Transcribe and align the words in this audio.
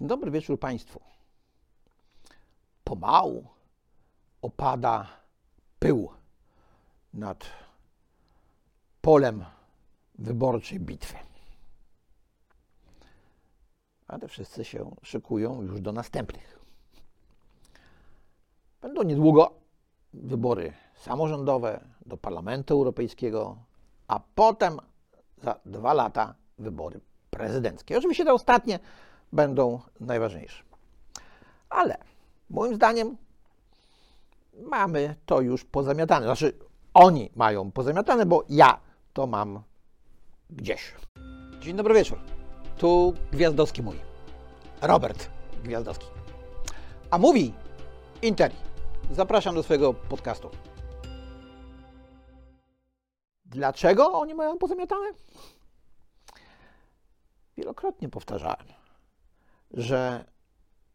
Dobry 0.00 0.30
wieczór 0.30 0.58
Państwu. 0.58 1.00
Pomału 2.84 3.46
opada 4.42 5.06
pył 5.78 6.08
nad 7.14 7.46
polem 9.00 9.44
wyborczej 10.18 10.80
bitwy. 10.80 11.16
Ale 14.08 14.28
wszyscy 14.28 14.64
się 14.64 14.96
szykują 15.02 15.62
już 15.62 15.80
do 15.80 15.92
następnych. 15.92 16.58
Będą 18.80 19.02
niedługo 19.02 19.54
wybory 20.14 20.72
samorządowe 20.94 21.84
do 22.06 22.16
Parlamentu 22.16 22.74
Europejskiego, 22.74 23.56
a 24.08 24.20
potem 24.34 24.78
za 25.38 25.60
dwa 25.66 25.92
lata 25.92 26.34
wybory 26.58 27.00
prezydenckie. 27.30 27.98
Oczywiście 27.98 28.24
te 28.24 28.32
ostatnie 28.32 28.78
będą 29.32 29.80
najważniejsze. 30.00 30.62
Ale 31.68 31.98
moim 32.50 32.74
zdaniem 32.74 33.16
mamy 34.62 35.14
to 35.26 35.40
już 35.40 35.64
pozamiatane. 35.64 36.26
Znaczy, 36.26 36.58
oni 36.94 37.30
mają 37.36 37.72
pozamiatane, 37.72 38.26
bo 38.26 38.44
ja 38.48 38.80
to 39.12 39.26
mam 39.26 39.62
gdzieś. 40.50 40.94
Dzień 41.60 41.76
dobry 41.76 41.94
wieczór. 41.94 42.18
Tu 42.78 43.14
Gwiazdowski 43.32 43.82
mój. 43.82 43.96
Robert 44.82 45.30
Gwiazdowski. 45.64 46.06
A 47.10 47.18
mówi 47.18 47.54
Interi. 48.22 48.56
Zapraszam 49.10 49.54
do 49.54 49.62
swojego 49.62 49.94
podcastu. 49.94 50.50
Dlaczego 53.44 54.12
oni 54.12 54.34
mają 54.34 54.58
pozamiatane? 54.58 55.06
Wielokrotnie 57.56 58.08
powtarzałem, 58.08 58.66
że 59.70 60.24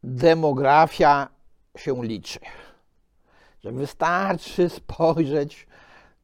demografia 0.03 1.29
się 1.77 2.03
liczy. 2.03 2.39
Że 3.63 3.71
wystarczy 3.71 4.69
spojrzeć 4.69 5.67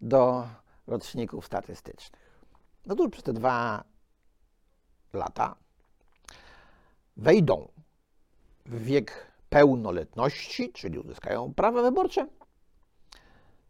do 0.02 0.48
roczników 0.88 1.46
statystycznych. 1.46 2.32
No 2.86 2.96
to 2.96 3.10
przez 3.10 3.24
te 3.24 3.34
dwa 3.34 3.84
lata 5.14 5.56
wejdą 7.18 7.72
w 8.66 8.84
wiek 8.84 9.32
pełnoletności, 9.50 10.74
czyli 10.74 11.00
uzyskają 11.00 11.54
prawa 11.54 11.82
wyborcze, 11.82 12.28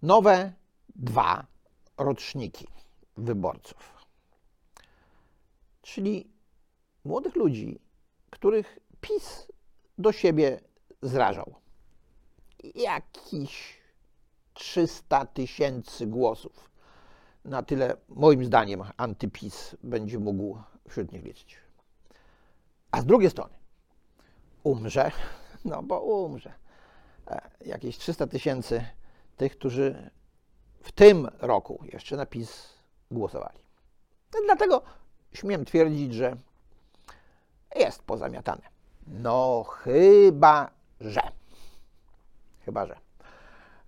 nowe 0.02 0.54
dwa 0.96 1.46
roczniki 1.98 2.68
wyborców. 3.18 4.06
Czyli 5.82 6.32
młodych 7.04 7.36
ludzi, 7.36 7.80
których 8.32 8.80
PiS 9.02 9.48
do 9.98 10.12
siebie 10.12 10.60
zrażał. 11.02 11.56
Jakiś 12.76 13.78
300 14.54 15.26
tysięcy 15.26 16.08
głosów. 16.08 16.72
Na 17.46 17.64
tyle, 17.64 17.98
moim 18.10 18.46
zdaniem, 18.46 18.84
antypis 18.98 19.76
będzie 19.84 20.20
mógł 20.20 20.58
wśród 20.90 21.12
nich 21.12 21.24
liczyć. 21.24 21.58
A 22.92 23.02
z 23.02 23.06
drugiej 23.06 23.30
strony 23.30 23.54
umrze, 24.64 25.12
no 25.66 25.84
bo 25.84 26.02
umrze, 26.02 26.54
e, 27.28 27.42
jakieś 27.66 27.98
300 27.98 28.28
tysięcy 28.28 28.86
tych, 29.38 29.58
którzy 29.58 30.10
w 30.82 30.92
tym 30.92 31.28
roku 31.40 31.84
jeszcze 31.94 32.18
na 32.18 32.26
PiS 32.26 32.74
głosowali. 33.12 33.60
Dlatego 34.46 34.82
śmiem 35.34 35.66
twierdzić, 35.66 36.14
że 36.14 36.38
jest 37.76 38.04
pozamiatane. 38.04 38.62
No 39.08 39.64
chyba, 39.64 40.70
że. 41.02 41.22
Chyba, 42.66 42.86
że. 42.86 42.98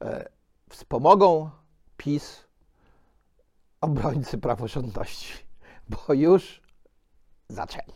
E, 0.01 0.29
wspomogą 0.69 1.49
PiS 1.97 2.43
obrońcy 3.81 4.37
praworządności, 4.37 5.33
bo 5.89 6.13
już 6.13 6.61
zaczęli. 7.49 7.93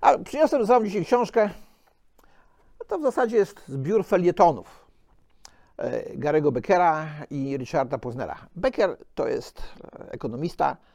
A 0.00 0.18
przyniosłem 0.18 0.66
za 0.66 0.74
wami 0.74 0.88
dzisiaj 0.88 1.04
książkę. 1.04 1.50
To 2.88 2.98
w 2.98 3.02
zasadzie 3.02 3.36
jest 3.36 3.68
zbiór 3.68 4.06
felietonów 4.06 4.86
e, 5.76 6.16
Garego 6.16 6.52
Beckera 6.52 7.08
i 7.30 7.56
Richarda 7.56 7.98
Posnera. 7.98 8.46
Becker 8.56 8.96
to 9.14 9.28
jest 9.28 9.62
ekonomista, 10.10 10.70
e, 10.70 10.91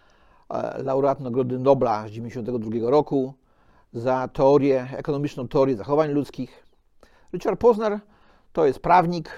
laureat 0.83 1.19
Nagrody 1.19 1.59
Nobla 1.59 2.01
z 2.07 2.09
1992 2.09 2.89
roku 2.89 3.33
za 3.93 4.27
teorię, 4.27 4.87
ekonomiczną 4.97 5.47
teorię 5.47 5.75
zachowań 5.75 6.11
ludzkich. 6.11 6.65
Richard 7.33 7.59
Posner 7.59 7.99
to 8.53 8.65
jest 8.65 8.79
prawnik 8.79 9.29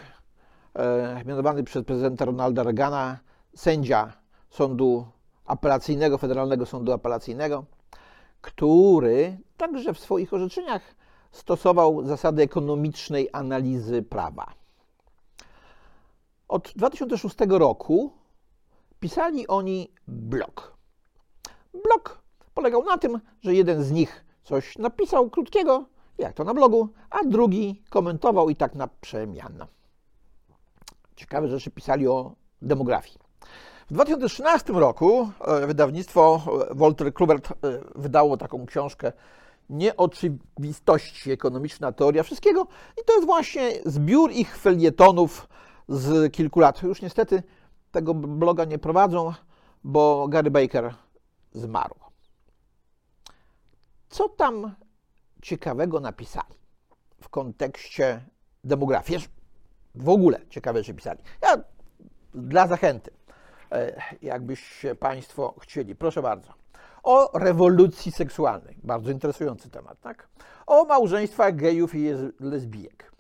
e, 0.76 1.24
mianowany 1.26 1.64
przez 1.64 1.84
prezydenta 1.84 2.26
Ronalda 2.26 2.64
Reagana, 2.64 3.20
sędzia 3.56 4.14
Sądu 4.50 5.06
Apelacyjnego, 5.46 6.18
Federalnego 6.18 6.66
Sądu 6.66 6.92
Apelacyjnego, 6.92 7.66
który 8.42 9.38
także 9.58 9.94
w 9.94 10.00
swoich 10.00 10.34
orzeczeniach 10.34 10.82
stosował 11.32 12.06
zasady 12.06 12.44
ekonomicznej 12.44 13.30
analizy 13.34 14.04
prawa. 14.04 14.54
Od 16.48 16.72
2006 16.76 17.36
roku 17.50 18.12
pisali 19.00 19.48
oni 19.48 19.92
blog. 20.08 20.79
Blog 21.84 22.22
polegał 22.54 22.84
na 22.84 22.98
tym, 22.98 23.20
że 23.42 23.54
jeden 23.54 23.84
z 23.84 23.92
nich 23.92 24.26
coś 24.44 24.78
napisał 24.78 25.30
krótkiego, 25.30 25.86
jak 26.18 26.34
to 26.34 26.44
na 26.44 26.54
blogu, 26.54 26.90
a 27.10 27.24
drugi 27.26 27.82
komentował 27.90 28.50
i 28.50 28.56
tak 28.56 28.76
na 28.76 28.88
przemian. 29.02 29.66
Ciekawe 31.16 31.48
rzeczy 31.48 31.72
pisali 31.72 32.08
o 32.08 32.36
demografii. 32.62 33.20
W 33.90 33.94
2013 33.94 34.74
roku 34.74 35.30
e, 35.42 35.68
wydawnictwo 35.68 36.42
e, 36.72 36.76
Walter 36.76 37.14
Klubert 37.14 37.52
e, 37.52 37.56
wydało 37.96 38.38
taką 38.38 38.66
książkę 38.66 39.12
Nieoczywistości, 39.70 41.32
ekonomiczna 41.32 41.92
teoria 41.92 42.24
wszystkiego 42.24 42.68
i 43.02 43.06
to 43.06 43.14
jest 43.14 43.26
właśnie 43.26 43.72
zbiór 43.86 44.32
ich 44.32 44.58
felietonów 44.58 45.48
z 45.88 46.34
kilku 46.34 46.60
lat. 46.60 46.84
Już 46.84 47.02
niestety 47.02 47.44
tego 47.92 48.14
bloga 48.14 48.66
nie 48.66 48.80
prowadzą, 48.80 49.34
bo 49.84 50.28
Gary 50.28 50.52
Baker 50.52 50.94
zmarł. 51.54 51.96
Co 54.10 54.30
tam 54.30 54.76
ciekawego 55.42 56.00
napisali 56.00 56.56
w 57.22 57.30
kontekście 57.30 58.22
demografii? 58.64 59.28
W 59.96 60.10
ogóle 60.10 60.40
ciekawe 60.50 60.80
rzeczy 60.80 60.94
pisali. 60.94 61.20
Ja 61.42 61.64
dla 62.34 62.68
zachęty, 62.68 63.12
e, 63.72 64.02
jakbyście 64.22 64.96
Państwo 64.96 65.56
chcieli, 65.62 65.96
proszę 65.96 66.22
bardzo. 66.22 66.54
O 67.04 67.40
rewolucji 67.40 68.12
seksualnej, 68.12 68.78
bardzo 68.84 69.12
interesujący 69.12 69.70
temat, 69.70 70.02
tak? 70.02 70.28
O 70.68 70.86
małżeństwach 70.86 71.56
gejów 71.56 71.96
i 71.96 72.10
lesbijek, 72.40 73.12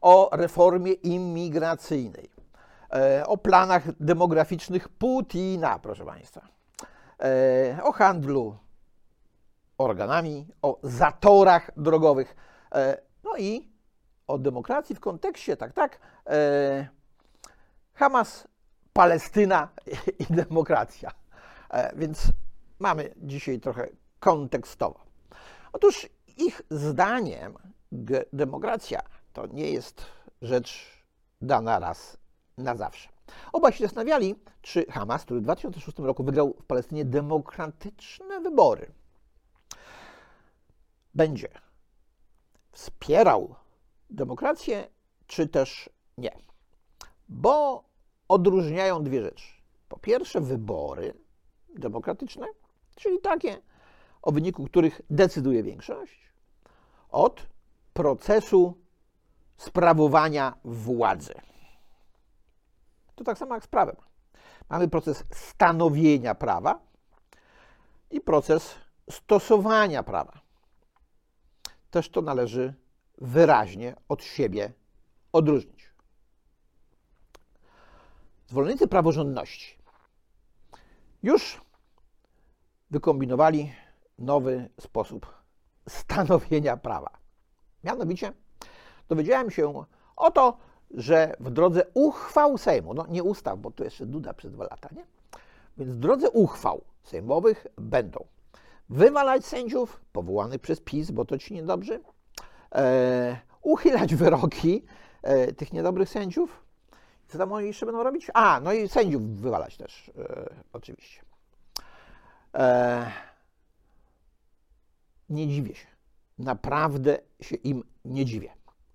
o 0.00 0.28
reformie 0.32 0.92
imigracyjnej, 0.92 2.30
e, 2.92 3.26
o 3.26 3.36
planach 3.36 3.82
demograficznych 4.00 4.88
Putina, 4.88 5.78
proszę 5.78 6.04
Państwa, 6.04 6.48
o 7.82 7.92
handlu 7.92 8.58
organami, 9.78 10.46
o 10.62 10.78
zatorach 10.82 11.70
drogowych, 11.76 12.36
no 13.24 13.36
i 13.38 13.68
o 14.26 14.38
demokracji 14.38 14.94
w 14.94 15.00
kontekście, 15.00 15.56
tak, 15.56 15.72
tak, 15.72 15.98
Hamas, 17.94 18.48
Palestyna 18.92 19.68
i 20.28 20.34
demokracja. 20.34 21.10
E, 21.70 21.96
więc 21.96 22.32
mamy 22.78 23.14
dzisiaj 23.16 23.60
trochę 23.60 23.88
kontekstowo. 24.20 25.00
Otóż 25.72 26.08
ich 26.36 26.62
zdaniem 26.70 27.54
demokracja 28.32 29.00
to 29.32 29.46
nie 29.46 29.70
jest 29.70 30.06
rzecz 30.42 31.02
dana 31.42 31.78
raz 31.78 32.16
na 32.58 32.76
zawsze. 32.76 33.13
Obaj 33.52 33.72
się 33.72 33.84
zastanawiali, 33.84 34.34
czy 34.62 34.86
Hamas, 34.86 35.24
który 35.24 35.40
w 35.40 35.42
2006 35.42 35.98
roku 35.98 36.24
wygrał 36.24 36.54
w 36.60 36.64
Palestynie 36.66 37.04
demokratyczne 37.04 38.40
wybory, 38.40 38.92
będzie 41.14 41.48
wspierał 42.72 43.54
demokrację, 44.10 44.88
czy 45.26 45.48
też 45.48 45.90
nie 46.18 46.44
bo 47.28 47.84
odróżniają 48.28 49.02
dwie 49.04 49.22
rzeczy. 49.22 49.46
Po 49.88 49.98
pierwsze, 49.98 50.40
wybory 50.40 51.14
demokratyczne, 51.74 52.46
czyli 52.96 53.20
takie, 53.20 53.62
o 54.22 54.32
wyniku 54.32 54.64
których 54.64 55.00
decyduje 55.10 55.62
większość, 55.62 56.32
od 57.10 57.46
procesu 57.92 58.74
sprawowania 59.56 60.58
władzy. 60.64 61.34
To 63.14 63.24
tak 63.24 63.38
samo 63.38 63.54
jak 63.54 63.64
z 63.64 63.66
prawem. 63.66 63.96
Mamy 64.68 64.88
proces 64.88 65.24
stanowienia 65.30 66.34
prawa 66.34 66.80
i 68.10 68.20
proces 68.20 68.74
stosowania 69.10 70.02
prawa. 70.02 70.40
też 71.90 72.08
to 72.08 72.22
należy 72.22 72.74
wyraźnie 73.18 73.96
od 74.08 74.24
siebie 74.24 74.72
odróżnić. 75.32 75.90
Zwolennicy 78.46 78.88
praworządności 78.88 79.78
już 81.22 81.60
wykombinowali 82.90 83.72
nowy 84.18 84.70
sposób 84.80 85.34
stanowienia 85.88 86.76
prawa. 86.76 87.10
Mianowicie 87.84 88.32
dowiedziałem 89.08 89.50
się 89.50 89.84
o 90.16 90.30
to, 90.30 90.58
że 90.90 91.36
w 91.40 91.50
drodze 91.50 91.82
uchwał 91.94 92.58
Sejmu, 92.58 92.94
no 92.94 93.06
nie 93.08 93.22
ustaw, 93.22 93.58
bo 93.58 93.70
to 93.70 93.84
jeszcze 93.84 94.06
Duda 94.06 94.34
przez 94.34 94.52
dwa 94.52 94.64
lata, 94.64 94.88
nie? 94.96 95.04
Więc 95.78 95.90
w 95.90 95.98
drodze 95.98 96.30
uchwał 96.30 96.84
sejmowych 97.02 97.66
będą 97.76 98.24
wywalać 98.88 99.46
sędziów 99.46 100.00
powołanych 100.12 100.60
przez 100.60 100.80
PiS, 100.80 101.10
bo 101.10 101.24
to 101.24 101.38
ci 101.38 101.54
niedobrzy, 101.54 102.00
e, 102.74 103.36
uchylać 103.62 104.14
wyroki 104.14 104.84
e, 105.22 105.52
tych 105.52 105.72
niedobrych 105.72 106.08
sędziów. 106.08 106.64
Co 107.28 107.38
tam 107.38 107.52
oni 107.52 107.66
jeszcze 107.66 107.86
będą 107.86 108.02
robić? 108.02 108.30
A, 108.34 108.60
no 108.60 108.72
i 108.72 108.88
sędziów 108.88 109.22
wywalać 109.22 109.76
też, 109.76 110.10
e, 110.18 110.54
oczywiście. 110.72 111.22
E, 112.54 113.10
nie 115.30 115.48
dziwię 115.48 115.74
się. 115.74 115.86
Naprawdę 116.38 117.18
się 117.40 117.56
im 117.56 117.84
nie 118.04 118.24
dziwię. 118.24 118.50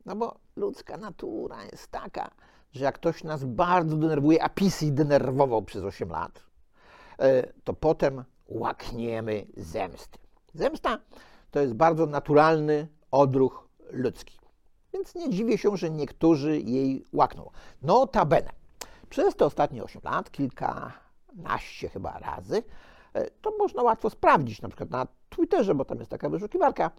No 0.06 0.16
bo 0.16 0.40
ludzka 0.56 0.98
natura 0.98 1.64
jest 1.64 1.88
taka, 1.88 2.32
że 2.72 2.86
jak 2.86 2.96
ktoś 2.96 3.24
nas 3.24 3.44
bardzo 3.44 3.98
denerwuje, 3.98 4.44
a 4.44 4.50
PiS 4.50 4.84
denerwował 4.92 5.62
przez 5.62 5.84
8 5.84 6.10
lat, 6.10 6.44
e, 7.20 7.54
to 7.64 7.74
potem 7.74 8.24
łakniemy 8.48 9.48
zemsty. 9.58 10.20
Zemsta 10.54 10.98
to 11.52 11.60
jest 11.60 11.74
bardzo 11.74 12.06
naturalny 12.06 12.88
odruch 13.12 13.70
ludzki. 13.92 14.40
Więc 14.94 15.16
nie 15.16 15.30
dziwię 15.30 15.58
się, 15.58 15.78
że 15.78 15.90
niektórzy 15.90 16.60
jej 16.60 17.06
łakną. 17.14 17.52
Notabene, 17.82 18.50
przez 19.10 19.36
te 19.36 19.46
ostatnie 19.46 19.84
8 19.84 20.02
lat, 20.04 20.32
kilkanaście 20.32 21.90
chyba 21.90 22.20
razy, 22.20 22.64
e, 23.14 23.30
to 23.30 23.52
można 23.60 23.84
łatwo 23.84 24.10
sprawdzić, 24.10 24.62
na 24.62 24.70
przykład 24.70 24.90
na 24.90 25.08
Twitterze, 25.30 25.76
bo 25.76 25.86
tam 25.86 26.00
jest 26.00 26.12
taka 26.12 26.30
wyszukiwarka, 26.30 26.92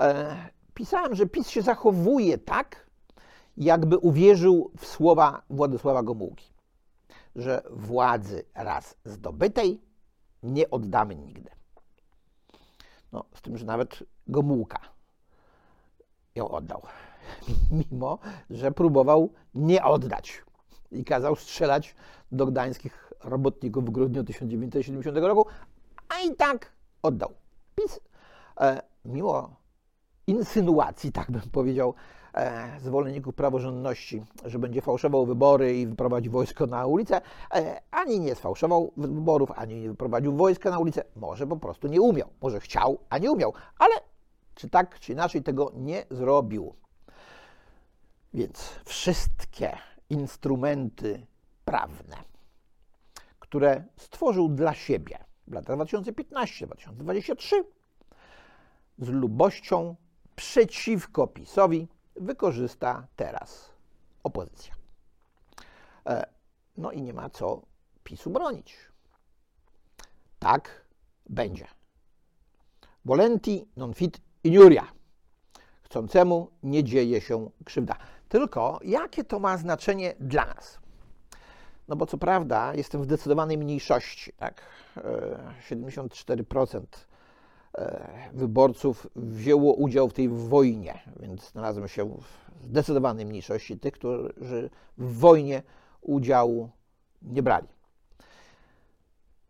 e, 0.00 0.36
pisałem, 0.74 1.14
że 1.14 1.26
PiS 1.26 1.48
się 1.48 1.62
zachowuje 1.62 2.38
tak, 2.38 2.83
jakby 3.56 3.98
uwierzył 3.98 4.70
w 4.78 4.86
słowa 4.86 5.42
Władysława 5.50 6.02
Gomułki, 6.02 6.52
że 7.36 7.62
władzy 7.70 8.44
raz 8.54 8.96
zdobytej 9.04 9.80
nie 10.42 10.70
oddamy 10.70 11.16
nigdy. 11.16 11.50
No, 13.12 13.24
z 13.34 13.42
tym, 13.42 13.58
że 13.58 13.64
nawet 13.66 14.02
Gomułka 14.26 14.78
ją 16.34 16.48
oddał, 16.48 16.82
mimo 17.90 18.18
że 18.50 18.72
próbował 18.72 19.32
nie 19.54 19.84
oddać 19.84 20.42
i 20.92 21.04
kazał 21.04 21.36
strzelać 21.36 21.94
do 22.32 22.46
gdańskich 22.46 23.12
robotników 23.24 23.84
w 23.84 23.90
grudniu 23.90 24.24
1970 24.24 25.18
roku, 25.18 25.46
a 26.08 26.20
i 26.20 26.36
tak 26.36 26.72
oddał. 27.02 27.34
PiS, 27.74 28.00
e, 28.60 28.82
mimo 29.04 29.56
insynuacji, 30.26 31.12
tak 31.12 31.30
bym 31.30 31.42
powiedział, 31.52 31.94
zwolenników 32.80 33.34
praworządności, 33.34 34.22
że 34.44 34.58
będzie 34.58 34.80
fałszował 34.80 35.26
wybory 35.26 35.80
i 35.80 35.86
wyprowadził 35.86 36.32
wojsko 36.32 36.66
na 36.66 36.86
ulicę, 36.86 37.20
e, 37.54 37.80
ani 37.90 38.20
nie 38.20 38.34
sfałszował 38.34 38.92
wyborów, 38.96 39.50
ani 39.56 39.80
nie 39.80 39.88
wyprowadził 39.88 40.36
wojska 40.36 40.70
na 40.70 40.78
ulicę. 40.78 41.04
Może 41.16 41.46
po 41.46 41.56
prostu 41.56 41.88
nie 41.88 42.00
umiał. 42.00 42.28
Może 42.42 42.60
chciał, 42.60 42.98
a 43.10 43.18
nie 43.18 43.30
umiał. 43.30 43.52
Ale 43.78 43.94
czy 44.54 44.68
tak, 44.68 45.00
czy 45.00 45.12
inaczej 45.12 45.42
tego 45.42 45.72
nie 45.74 46.04
zrobił. 46.10 46.74
Więc 48.34 48.78
wszystkie 48.84 49.76
instrumenty 50.10 51.26
prawne, 51.64 52.16
które 53.38 53.84
stworzył 53.96 54.48
dla 54.48 54.74
siebie 54.74 55.18
w 55.46 55.52
latach 55.52 55.76
2015-2023, 55.76 57.64
z 58.98 59.08
lubością 59.08 59.96
przeciwko 60.36 61.26
PiSowi 61.26 61.88
wykorzysta 62.16 63.06
teraz 63.16 63.70
opozycja. 64.22 64.74
E, 66.06 66.26
no 66.76 66.90
i 66.90 67.02
nie 67.02 67.12
ma 67.12 67.30
co 67.30 67.62
PiSu 68.04 68.30
bronić. 68.30 68.76
Tak 70.38 70.84
będzie. 71.28 71.66
Volenti 73.04 73.68
non 73.76 73.94
fit 73.94 74.20
injuria. 74.44 74.92
Chcącemu 75.82 76.50
nie 76.62 76.84
dzieje 76.84 77.20
się 77.20 77.50
krzywda. 77.64 77.96
Tylko 78.28 78.78
jakie 78.84 79.24
to 79.24 79.38
ma 79.38 79.56
znaczenie 79.56 80.14
dla 80.20 80.46
nas? 80.46 80.78
No 81.88 81.96
bo 81.96 82.06
co 82.06 82.18
prawda 82.18 82.74
jestem 82.74 83.02
w 83.02 83.04
zdecydowanej 83.04 83.58
mniejszości, 83.58 84.32
tak? 84.32 84.62
74% 85.70 86.78
e, 86.78 86.84
wyborców 88.32 89.06
wzięło 89.16 89.74
udział 89.74 90.08
w 90.08 90.12
tej 90.12 90.28
wojnie, 90.28 90.98
więc 91.20 91.50
znalazłem 91.50 91.88
się 91.88 92.04
w 92.04 92.64
zdecydowanej 92.64 93.26
mniejszości 93.26 93.78
tych, 93.78 93.94
którzy 93.94 94.70
w 94.98 95.18
wojnie 95.18 95.62
udziału 96.00 96.70
nie 97.22 97.42
brali. 97.42 97.68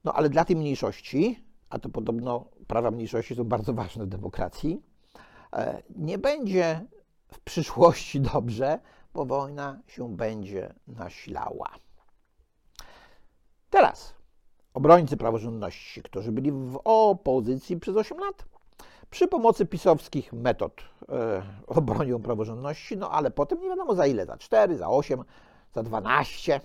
No 0.05 0.13
ale 0.13 0.29
dla 0.29 0.45
tej 0.45 0.57
mniejszości, 0.57 1.45
a 1.71 1.79
to 1.79 1.89
podobno 1.89 2.45
prawa 2.67 2.91
mniejszości 2.91 3.35
są 3.35 3.45
bardzo 3.45 3.73
ważne 3.73 4.05
w 4.05 4.09
demokracji, 4.09 4.83
e, 5.53 5.83
nie 5.97 6.19
będzie 6.19 6.87
w 7.33 7.41
przyszłości 7.41 8.21
dobrze, 8.21 8.79
bo 9.15 9.25
wojna 9.25 9.81
się 9.87 10.17
będzie 10.17 10.75
nasilała. 10.87 11.71
Teraz 13.71 14.15
obrońcy 14.75 15.17
praworządności, 15.17 16.03
którzy 16.03 16.33
byli 16.33 16.53
w 16.53 16.81
opozycji 16.85 17.81
przez 17.81 17.97
8 17.97 18.19
lat, 18.19 18.45
przy 19.11 19.29
pomocy 19.29 19.67
pisowskich 19.67 20.33
metod 20.33 20.83
e, 21.09 21.43
obronią 21.67 22.23
praworządności, 22.23 22.97
no 22.97 23.11
ale 23.11 23.31
potem 23.31 23.61
nie 23.61 23.69
wiadomo 23.69 23.95
za 23.95 24.07
ile, 24.07 24.27
za 24.27 24.39
4, 24.39 24.77
za 24.77 24.89
8, 24.89 25.25
za 25.75 25.83
12 25.83 26.61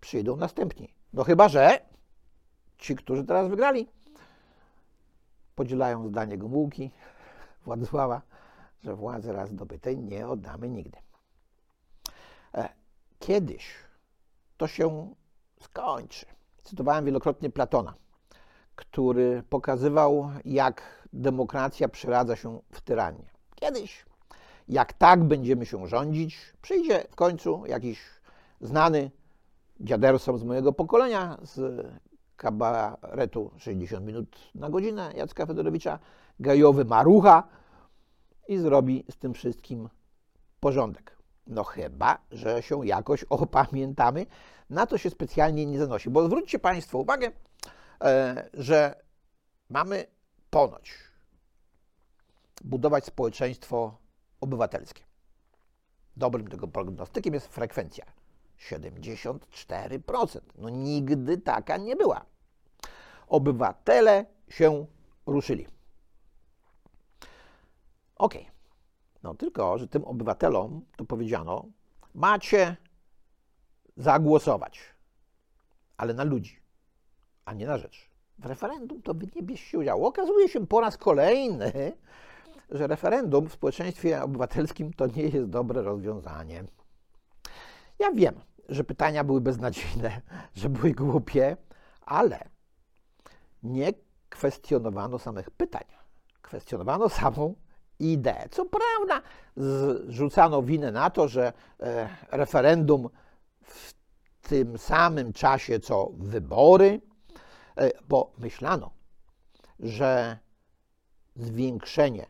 przyjdą 0.00 0.36
następni. 0.36 0.88
No 1.12 1.24
chyba, 1.24 1.48
że 1.48 1.80
ci, 2.78 2.96
którzy 2.96 3.24
teraz 3.24 3.48
wygrali, 3.48 3.88
podzielają 5.54 6.08
zdanie 6.08 6.38
Gomułki, 6.38 6.90
Władysława, 7.66 8.22
że 8.82 8.96
władzy 8.96 9.32
raz 9.32 9.50
zdobytej 9.50 9.98
nie 9.98 10.28
oddamy 10.28 10.68
nigdy. 10.68 10.98
E, 12.54 12.68
kiedyś 13.18 13.74
to 14.56 14.66
się 14.66 15.14
skończy. 15.60 16.26
Cytowałem 16.66 17.04
wielokrotnie 17.04 17.50
Platona, 17.50 17.94
który 18.76 19.42
pokazywał, 19.50 20.30
jak 20.44 20.82
demokracja 21.12 21.88
przeradza 21.88 22.36
się 22.36 22.60
w 22.72 22.80
tyranię. 22.80 23.30
Kiedyś, 23.54 24.06
jak 24.68 24.92
tak 24.92 25.24
będziemy 25.24 25.66
się 25.66 25.86
rządzić, 25.86 26.38
przyjdzie 26.62 27.04
w 27.10 27.14
końcu 27.14 27.62
jakiś 27.66 28.00
znany 28.60 29.10
dziadersom 29.80 30.38
z 30.38 30.44
mojego 30.44 30.72
pokolenia, 30.72 31.38
z 31.42 31.86
kabaretu 32.36 33.50
60 33.56 34.06
minut 34.06 34.36
na 34.54 34.70
godzinę 34.70 35.12
Jacka 35.16 35.46
Fedorowicza, 35.46 35.98
gajowy 36.40 36.84
marucha 36.84 37.48
i 38.48 38.58
zrobi 38.58 39.04
z 39.10 39.16
tym 39.16 39.34
wszystkim 39.34 39.88
porządek. 40.60 41.15
No 41.46 41.64
chyba, 41.64 42.18
że 42.30 42.62
się 42.62 42.86
jakoś 42.86 43.24
opamiętamy. 43.44 44.26
Na 44.70 44.86
to 44.86 44.98
się 44.98 45.10
specjalnie 45.10 45.66
nie 45.66 45.78
zanosi. 45.78 46.10
Bo 46.10 46.26
zwróćcie 46.26 46.58
Państwo 46.58 46.98
uwagę, 46.98 47.30
e, 48.00 48.48
że 48.54 49.02
mamy 49.70 50.06
ponoć 50.50 50.94
budować 52.64 53.04
społeczeństwo 53.04 53.98
obywatelskie. 54.40 55.02
Dobrym 56.16 56.48
tego 56.48 56.68
prognostykiem 56.68 57.34
jest 57.34 57.46
frekwencja 57.46 58.04
74%. 58.70 60.40
No 60.58 60.68
nigdy 60.68 61.38
taka 61.38 61.76
nie 61.76 61.96
była. 61.96 62.24
Obywatele 63.28 64.26
się 64.48 64.86
ruszyli. 65.26 65.66
Okej. 68.16 68.42
Okay. 68.42 68.55
No 69.26 69.34
tylko, 69.34 69.78
że 69.78 69.88
tym 69.88 70.04
obywatelom 70.04 70.84
to 70.96 71.04
powiedziano, 71.04 71.64
macie 72.14 72.76
zagłosować, 73.96 74.80
ale 75.96 76.14
na 76.14 76.24
ludzi, 76.24 76.60
a 77.44 77.54
nie 77.54 77.66
na 77.66 77.78
rzecz. 77.78 78.10
W 78.38 78.46
referendum 78.46 79.02
to 79.02 79.14
wy 79.14 79.26
nie 79.36 79.42
bierzcie 79.42 79.78
udziału. 79.78 80.06
Okazuje 80.06 80.48
się 80.48 80.66
po 80.66 80.80
raz 80.80 80.96
kolejny, 80.96 81.92
że 82.70 82.86
referendum 82.86 83.48
w 83.48 83.52
społeczeństwie 83.52 84.22
obywatelskim 84.22 84.92
to 84.92 85.06
nie 85.06 85.22
jest 85.22 85.46
dobre 85.46 85.82
rozwiązanie. 85.82 86.64
Ja 87.98 88.12
wiem, 88.12 88.40
że 88.68 88.84
pytania 88.84 89.24
były 89.24 89.40
beznadziejne, 89.40 90.20
że 90.54 90.68
były 90.68 90.92
głupie, 90.92 91.56
ale 92.00 92.48
nie 93.62 93.92
kwestionowano 94.28 95.18
samych 95.18 95.50
pytań. 95.50 95.84
Kwestionowano 96.42 97.08
samą 97.08 97.54
ideę. 97.98 98.48
Co 98.50 98.64
prawda, 98.64 99.28
zrzucano 100.08 100.62
winę 100.62 100.92
na 100.92 101.10
to, 101.10 101.28
że 101.28 101.52
e, 101.80 102.08
referendum 102.30 103.08
w 103.62 103.94
tym 104.42 104.78
samym 104.78 105.32
czasie 105.32 105.80
co 105.80 106.10
wybory, 106.18 107.00
e, 107.76 107.90
bo 108.08 108.32
myślano, 108.38 108.90
że 109.80 110.38
zwiększenie 111.36 112.26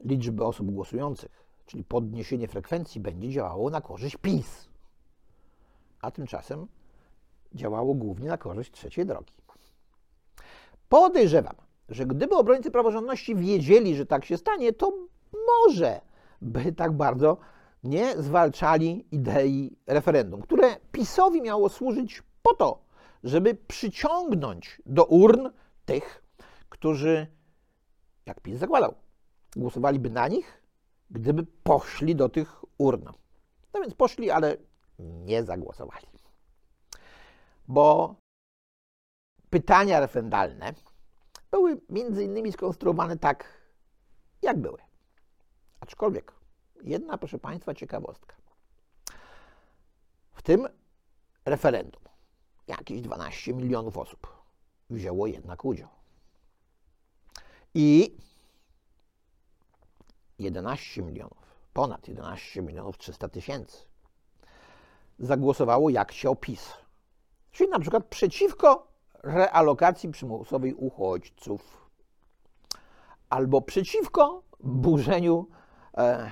liczby 0.00 0.44
osób 0.44 0.70
głosujących, 0.70 1.46
czyli 1.66 1.84
podniesienie 1.84 2.48
frekwencji, 2.48 3.00
będzie 3.00 3.30
działało 3.30 3.70
na 3.70 3.80
korzyść 3.80 4.16
PiS. 4.16 4.68
A 6.00 6.10
tymczasem 6.10 6.66
działało 7.54 7.94
głównie 7.94 8.28
na 8.28 8.38
korzyść 8.38 8.72
trzeciej 8.72 9.06
drogi. 9.06 9.34
Podejrzewam, 10.88 11.56
że 11.92 12.06
gdyby 12.06 12.36
obrońcy 12.36 12.70
praworządności 12.70 13.36
wiedzieli, 13.36 13.96
że 13.96 14.06
tak 14.06 14.24
się 14.24 14.36
stanie, 14.36 14.72
to 14.72 14.92
może 15.46 16.00
by 16.40 16.72
tak 16.72 16.92
bardzo 16.92 17.36
nie 17.84 18.22
zwalczali 18.22 19.06
idei 19.10 19.76
referendum, 19.86 20.42
które 20.42 20.76
PiSowi 20.92 21.42
miało 21.42 21.68
służyć 21.68 22.22
po 22.42 22.54
to, 22.54 22.84
żeby 23.24 23.54
przyciągnąć 23.54 24.82
do 24.86 25.04
urn 25.04 25.50
tych, 25.84 26.22
którzy, 26.68 27.26
jak 28.26 28.40
PiS 28.40 28.58
zakładał, 28.58 28.94
głosowaliby 29.56 30.10
na 30.10 30.28
nich, 30.28 30.62
gdyby 31.10 31.46
poszli 31.62 32.16
do 32.16 32.28
tych 32.28 32.64
urn. 32.78 33.04
No 33.74 33.80
więc 33.80 33.94
poszli, 33.94 34.30
ale 34.30 34.56
nie 34.98 35.44
zagłosowali. 35.44 36.06
Bo 37.68 38.14
pytania 39.50 40.00
referendalne 40.00 40.74
były 41.52 41.80
między 41.88 42.24
innymi 42.24 42.52
skonstruowane 42.52 43.18
tak, 43.18 43.44
jak 44.42 44.58
były. 44.58 44.78
Aczkolwiek 45.80 46.32
jedna, 46.82 47.18
proszę 47.18 47.38
Państwa, 47.38 47.74
ciekawostka. 47.74 48.36
W 50.32 50.42
tym 50.42 50.68
referendum 51.44 52.02
jakieś 52.66 53.00
12 53.00 53.54
milionów 53.54 53.98
osób 53.98 54.42
wzięło 54.90 55.26
jednak 55.26 55.64
udział. 55.64 55.88
I 57.74 58.16
11 60.38 61.02
milionów, 61.02 61.56
ponad 61.72 62.08
11 62.08 62.62
milionów 62.62 62.98
300 62.98 63.28
tysięcy 63.28 63.78
zagłosowało 65.18 65.90
jak 65.90 66.12
się 66.12 66.30
opis. 66.30 66.72
Czyli 67.50 67.70
na 67.70 67.80
przykład 67.80 68.06
przeciwko 68.06 68.91
realokacji 69.22 70.10
przymusowej 70.10 70.74
uchodźców 70.74 71.88
albo 73.30 73.62
przeciwko 73.62 74.42
burzeniu 74.60 75.46
e, 75.96 76.30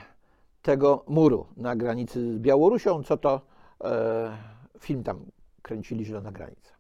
tego 0.62 1.04
muru 1.08 1.46
na 1.56 1.76
granicy 1.76 2.34
z 2.34 2.38
Białorusią, 2.38 3.02
co 3.02 3.16
to 3.16 3.40
e, 3.84 4.36
film 4.80 5.02
tam 5.04 5.26
kręcili 5.62 6.04
Zielona 6.04 6.32
Granica. 6.32 6.74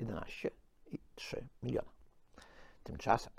11,3 0.00 1.36
miliona. 1.62 1.88
Tymczasem 2.82 3.32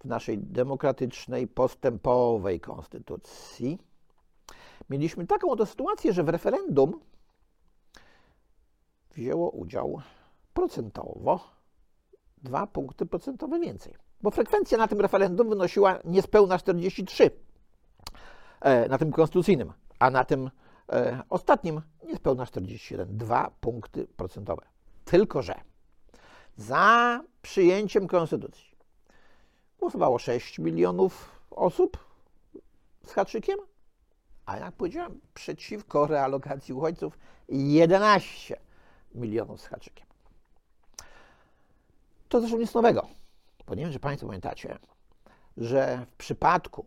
w 0.00 0.04
naszej 0.04 0.38
demokratycznej, 0.38 1.48
postępowej 1.48 2.60
konstytucji 2.60 3.78
mieliśmy 4.90 5.26
taką 5.26 5.50
oto 5.50 5.66
sytuację, 5.66 6.12
że 6.12 6.24
w 6.24 6.28
referendum 6.28 7.00
wzięło 9.14 9.50
udział 9.50 10.02
procentowo 10.60 11.40
dwa 12.42 12.66
punkty 12.66 13.06
procentowe 13.06 13.60
więcej. 13.60 13.94
Bo 14.22 14.30
frekwencja 14.30 14.78
na 14.78 14.88
tym 14.88 15.00
referendum 15.00 15.48
wynosiła 15.48 15.98
niespełna 16.04 16.58
43, 16.58 17.30
e, 18.60 18.88
na 18.88 18.98
tym 18.98 19.12
konstytucyjnym, 19.12 19.72
a 19.98 20.10
na 20.10 20.24
tym 20.24 20.50
e, 20.92 21.22
ostatnim 21.30 21.80
niespełna 22.06 22.46
47, 22.46 23.16
dwa 23.16 23.50
punkty 23.60 24.06
procentowe. 24.06 24.62
Tylko, 25.04 25.42
że 25.42 25.54
za 26.56 27.20
przyjęciem 27.42 28.06
konstytucji 28.06 28.76
głosowało 29.78 30.18
6 30.18 30.58
milionów 30.58 31.40
osób 31.50 31.98
z 33.06 33.12
haczykiem, 33.12 33.58
a 34.46 34.56
jak 34.56 34.72
powiedziałem, 34.72 35.20
przeciwko 35.34 36.06
realokacji 36.06 36.74
uchodźców 36.74 37.18
11 37.48 38.56
milionów 39.14 39.60
z 39.60 39.66
haczykiem. 39.66 40.09
To 42.30 42.40
zresztą 42.40 42.58
nic 42.58 42.74
nowego, 42.74 43.06
bo 43.66 43.74
nie 43.74 43.82
wiem, 43.82 43.92
czy 43.92 43.98
Państwo 44.00 44.26
pamiętacie, 44.26 44.78
że 45.56 46.06
w 46.10 46.16
przypadku 46.16 46.86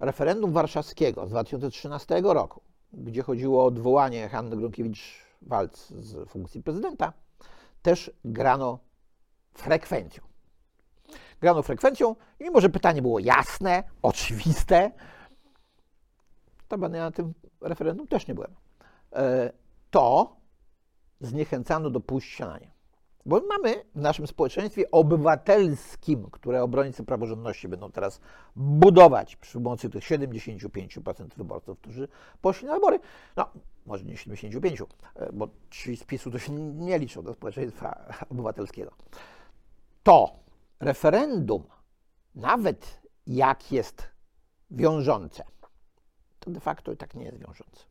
referendum 0.00 0.52
warszawskiego 0.52 1.26
z 1.26 1.30
2013 1.30 2.20
roku, 2.24 2.60
gdzie 2.92 3.22
chodziło 3.22 3.62
o 3.62 3.66
odwołanie 3.66 4.28
Hanny 4.28 4.56
Gronkiewicz-Walc 4.56 5.92
z 6.00 6.28
funkcji 6.28 6.62
prezydenta, 6.62 7.12
też 7.82 8.10
grano 8.24 8.78
frekwencją. 9.54 10.24
Grano 11.40 11.62
frekwencją 11.62 12.16
i 12.40 12.44
mimo, 12.44 12.60
że 12.60 12.68
pytanie 12.68 13.02
było 13.02 13.18
jasne, 13.18 13.82
oczywiste, 14.02 14.90
to 16.68 16.76
na 16.76 17.10
tym 17.10 17.34
referendum 17.60 18.06
też 18.06 18.26
nie 18.26 18.34
byłem, 18.34 18.54
e, 19.12 19.52
to 19.90 20.36
zniechęcano 21.20 21.90
do 21.90 22.00
pójścia 22.00 22.46
na 22.46 22.58
nie. 22.58 22.73
Bo 23.26 23.40
mamy 23.48 23.84
w 23.94 24.00
naszym 24.00 24.26
społeczeństwie 24.26 24.90
obywatelskim, 24.90 26.30
które 26.30 26.62
obrońcy 26.62 27.04
praworządności 27.04 27.68
będą 27.68 27.92
teraz 27.92 28.20
budować 28.56 29.36
przy 29.36 29.52
pomocy 29.52 29.90
tych 29.90 30.04
75% 30.04 31.28
wyborców, 31.36 31.78
którzy 31.78 32.08
poszli 32.40 32.66
na 32.66 32.74
wybory. 32.74 33.00
No, 33.36 33.50
może 33.86 34.04
nie 34.04 34.16
75, 34.16 34.80
e, 34.80 35.32
bo 35.32 35.48
ci 35.70 35.96
z 35.96 36.04
PiSu 36.04 36.30
to 36.30 36.38
się 36.38 36.52
nie 36.52 36.98
liczą 36.98 37.22
do 37.22 37.34
społeczeństwa 37.34 38.12
obywatelskiego. 38.30 38.92
To 40.02 40.32
referendum, 40.80 41.64
nawet 42.34 43.00
jak 43.26 43.72
jest 43.72 44.08
wiążące, 44.70 45.44
to 46.40 46.50
de 46.50 46.60
facto 46.60 46.92
i 46.92 46.96
tak 46.96 47.14
nie 47.14 47.24
jest 47.24 47.38
wiążące, 47.38 47.84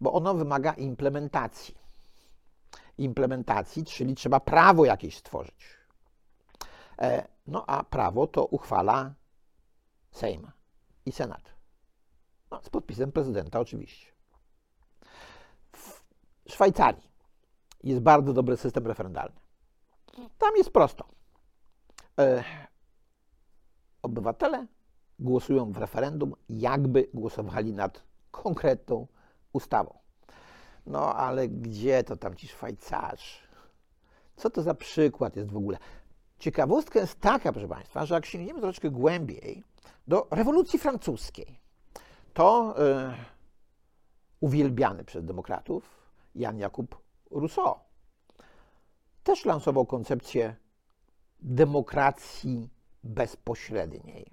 bo 0.00 0.12
ono 0.12 0.34
wymaga 0.34 0.72
implementacji 0.72 1.74
implementacji, 3.00 3.84
czyli 3.84 4.14
trzeba 4.14 4.40
prawo 4.40 4.84
jakieś 4.84 5.16
stworzyć. 5.16 5.66
E, 6.98 7.28
no 7.46 7.64
a 7.66 7.84
prawo 7.84 8.26
to 8.26 8.44
uchwala 8.44 9.14
Sejm 10.10 10.50
i 11.06 11.12
Senat. 11.12 11.54
No, 12.50 12.60
z 12.62 12.70
podpisem 12.70 13.12
prezydenta 13.12 13.60
oczywiście. 13.60 14.06
W 15.72 16.02
Szwajcarii 16.52 17.10
jest 17.82 18.00
bardzo 18.00 18.32
dobry 18.32 18.56
system 18.56 18.86
referendalny. 18.86 19.40
Tam 20.38 20.56
jest 20.56 20.70
prosto. 20.70 21.08
E, 22.18 22.44
obywatele 24.02 24.66
głosują 25.18 25.72
w 25.72 25.76
referendum, 25.76 26.34
jakby 26.48 27.10
głosowali 27.14 27.72
nad 27.72 28.02
konkretną 28.30 29.06
ustawą. 29.52 29.98
No 30.86 31.14
ale 31.14 31.48
gdzie 31.48 32.04
to 32.04 32.16
tam 32.16 32.34
ci 32.34 32.48
Szwajcarzy? 32.48 33.50
Co 34.36 34.50
to 34.50 34.62
za 34.62 34.74
przykład 34.74 35.36
jest 35.36 35.50
w 35.50 35.56
ogóle? 35.56 35.78
Ciekawostka 36.38 37.00
jest 37.00 37.20
taka, 37.20 37.52
proszę 37.52 37.68
Państwa, 37.68 38.06
że 38.06 38.14
jak 38.14 38.26
sięgniemy 38.26 38.60
troszeczkę 38.60 38.90
głębiej 38.90 39.64
do 40.08 40.26
rewolucji 40.30 40.78
francuskiej, 40.78 41.60
to 42.34 42.74
yy, 42.78 43.14
uwielbiany 44.40 45.04
przez 45.04 45.24
demokratów 45.24 46.00
Jan 46.34 46.58
Jakub 46.58 47.02
Rousseau 47.30 47.74
też 49.22 49.44
lansował 49.44 49.86
koncepcję 49.86 50.56
demokracji 51.40 52.68
bezpośredniej. 53.04 54.30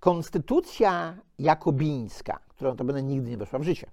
Konstytucja 0.00 1.16
jakobińska, 1.38 2.38
która 2.48 2.70
notabene 2.70 3.02
nigdy 3.02 3.30
nie 3.30 3.36
weszła 3.36 3.58
w 3.58 3.62
życie, 3.62 3.90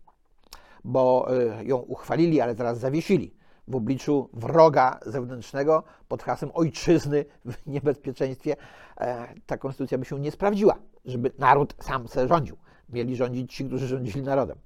bo 0.84 1.28
e, 1.30 1.66
ją 1.66 1.78
uchwalili, 1.78 2.42
ale 2.42 2.56
zaraz 2.56 2.80
zawiesili 2.80 3.34
w 3.68 3.76
obliczu 3.76 4.30
wroga 4.34 5.00
zewnętrznego 5.06 5.84
pod 6.08 6.24
hasłem 6.24 6.52
ojczyzny 6.54 7.26
w 7.46 7.56
niebezpieczeństwie. 7.74 8.56
E, 8.98 9.34
ta 9.46 9.58
konstytucja 9.58 9.98
by 9.98 10.06
się 10.06 10.20
nie 10.20 10.32
sprawdziła, 10.32 10.76
żeby 11.06 11.32
naród 11.38 11.76
sam 11.80 12.08
se 12.08 12.28
rządził. 12.28 12.58
Mieli 12.90 13.16
rządzić 13.16 13.54
ci, 13.54 13.66
którzy 13.66 13.88
rządzili 13.88 14.22
narodem. 14.22 14.58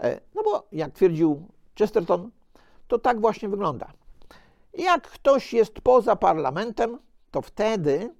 E, 0.00 0.20
no 0.34 0.42
bo 0.42 0.66
jak 0.72 0.92
twierdził 0.92 1.48
Chesterton, 1.78 2.30
to 2.88 2.98
tak 2.98 3.20
właśnie 3.20 3.48
wygląda. 3.48 3.92
Jak 4.74 5.02
ktoś 5.02 5.52
jest 5.52 5.80
poza 5.80 6.16
parlamentem, 6.16 6.98
to 7.30 7.42
wtedy 7.42 8.14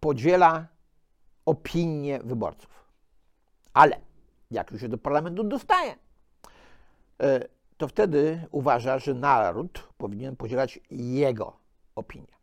podziela 0.00 0.66
opinię 1.46 2.20
wyborców. 2.24 2.84
Ale 3.74 4.00
jak 4.54 4.70
już 4.70 4.80
się 4.80 4.88
do 4.88 4.98
parlamentu 4.98 5.44
dostaje, 5.44 5.94
e, 7.22 7.48
to 7.76 7.88
wtedy 7.88 8.46
uważa, 8.50 8.98
że 8.98 9.14
naród 9.14 9.88
powinien 9.98 10.36
podzielać 10.36 10.80
jego 10.90 11.56
opinię. 11.94 12.34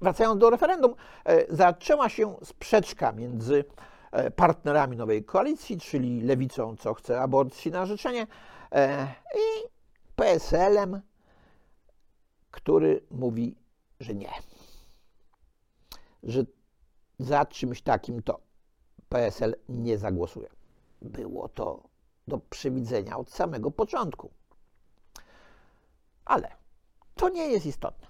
Wracając 0.00 0.40
do 0.40 0.50
referendum, 0.50 0.94
e, 1.24 1.56
zaczęła 1.56 2.08
się 2.08 2.36
sprzeczka 2.44 3.12
między 3.12 3.64
e, 4.12 4.30
partnerami 4.30 4.96
nowej 4.96 5.24
koalicji, 5.24 5.80
czyli 5.80 6.20
lewicą, 6.20 6.76
co 6.76 6.94
chce 6.94 7.20
aborcji 7.20 7.70
na 7.70 7.86
życzenie, 7.86 8.26
i 9.34 9.68
PSL-em, 10.16 11.00
który 12.50 13.00
mówi, 13.10 13.56
że 14.00 14.14
nie. 14.14 14.30
Że 16.22 16.44
za 17.18 17.46
czymś 17.46 17.82
takim 17.82 18.22
to 18.22 18.40
PSL 19.08 19.56
nie 19.68 19.98
zagłosuje. 19.98 20.55
Było 21.02 21.48
to 21.48 21.82
do 22.28 22.38
przewidzenia 22.38 23.16
od 23.16 23.30
samego 23.30 23.70
początku. 23.70 24.30
Ale 26.24 26.48
to 27.14 27.28
nie 27.28 27.48
jest 27.48 27.66
istotne. 27.66 28.06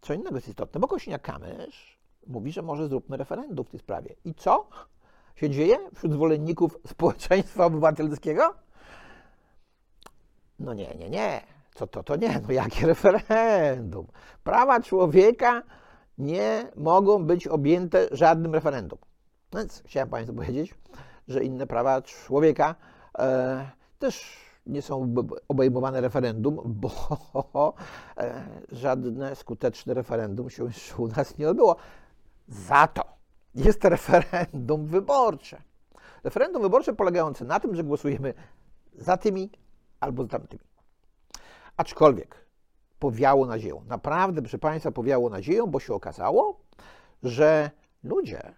Co 0.00 0.14
innego 0.14 0.36
jest 0.36 0.48
istotne, 0.48 0.80
bo 0.80 0.86
Kośniak-Kamysz 0.86 1.98
mówi, 2.26 2.52
że 2.52 2.62
może 2.62 2.88
zróbmy 2.88 3.16
referendum 3.16 3.64
w 3.64 3.70
tej 3.70 3.80
sprawie. 3.80 4.14
I 4.24 4.34
co 4.34 4.68
się 5.36 5.50
dzieje 5.50 5.78
wśród 5.94 6.12
zwolenników 6.12 6.78
społeczeństwa 6.86 7.66
obywatelskiego? 7.66 8.54
No 10.58 10.74
nie, 10.74 10.94
nie, 10.94 11.10
nie. 11.10 11.40
Co 11.74 11.86
to, 11.86 12.02
to 12.02 12.16
nie. 12.16 12.40
No 12.40 12.52
jakie 12.52 12.86
referendum? 12.86 14.06
Prawa 14.44 14.80
człowieka 14.80 15.62
nie 16.18 16.68
mogą 16.76 17.24
być 17.24 17.46
objęte 17.46 18.08
żadnym 18.12 18.54
referendum. 18.54 18.98
Więc 19.52 19.82
chciałem 19.86 20.08
Państwu 20.08 20.34
powiedzieć, 20.34 20.74
że 21.28 21.44
inne 21.44 21.66
prawa 21.66 22.02
człowieka 22.02 22.74
e, 23.18 23.70
też 23.98 24.36
nie 24.66 24.82
są 24.82 25.14
obejmowane 25.48 26.00
referendum, 26.00 26.60
bo 26.64 26.90
e, 28.16 28.44
żadne 28.72 29.36
skuteczne 29.36 29.94
referendum 29.94 30.50
się 30.50 30.68
u 30.98 31.08
nas 31.08 31.38
nie 31.38 31.48
odbyło. 31.48 31.76
Za 32.48 32.86
to 32.86 33.04
jest 33.54 33.84
referendum 33.84 34.86
wyborcze. 34.86 35.62
Referendum 36.24 36.62
wyborcze 36.62 36.92
polegające 36.92 37.44
na 37.44 37.60
tym, 37.60 37.74
że 37.74 37.84
głosujemy 37.84 38.34
za 38.94 39.16
tymi 39.16 39.50
albo 40.00 40.22
za 40.22 40.28
tamtymi. 40.28 40.64
Aczkolwiek 41.76 42.46
powiało 42.98 43.46
nadzieją. 43.46 43.84
Naprawdę, 43.86 44.42
proszę 44.42 44.58
Państwa, 44.58 44.90
powiało 44.90 45.30
nadzieją, 45.30 45.66
bo 45.66 45.80
się 45.80 45.94
okazało, 45.94 46.60
że 47.22 47.70
ludzie 48.02 48.54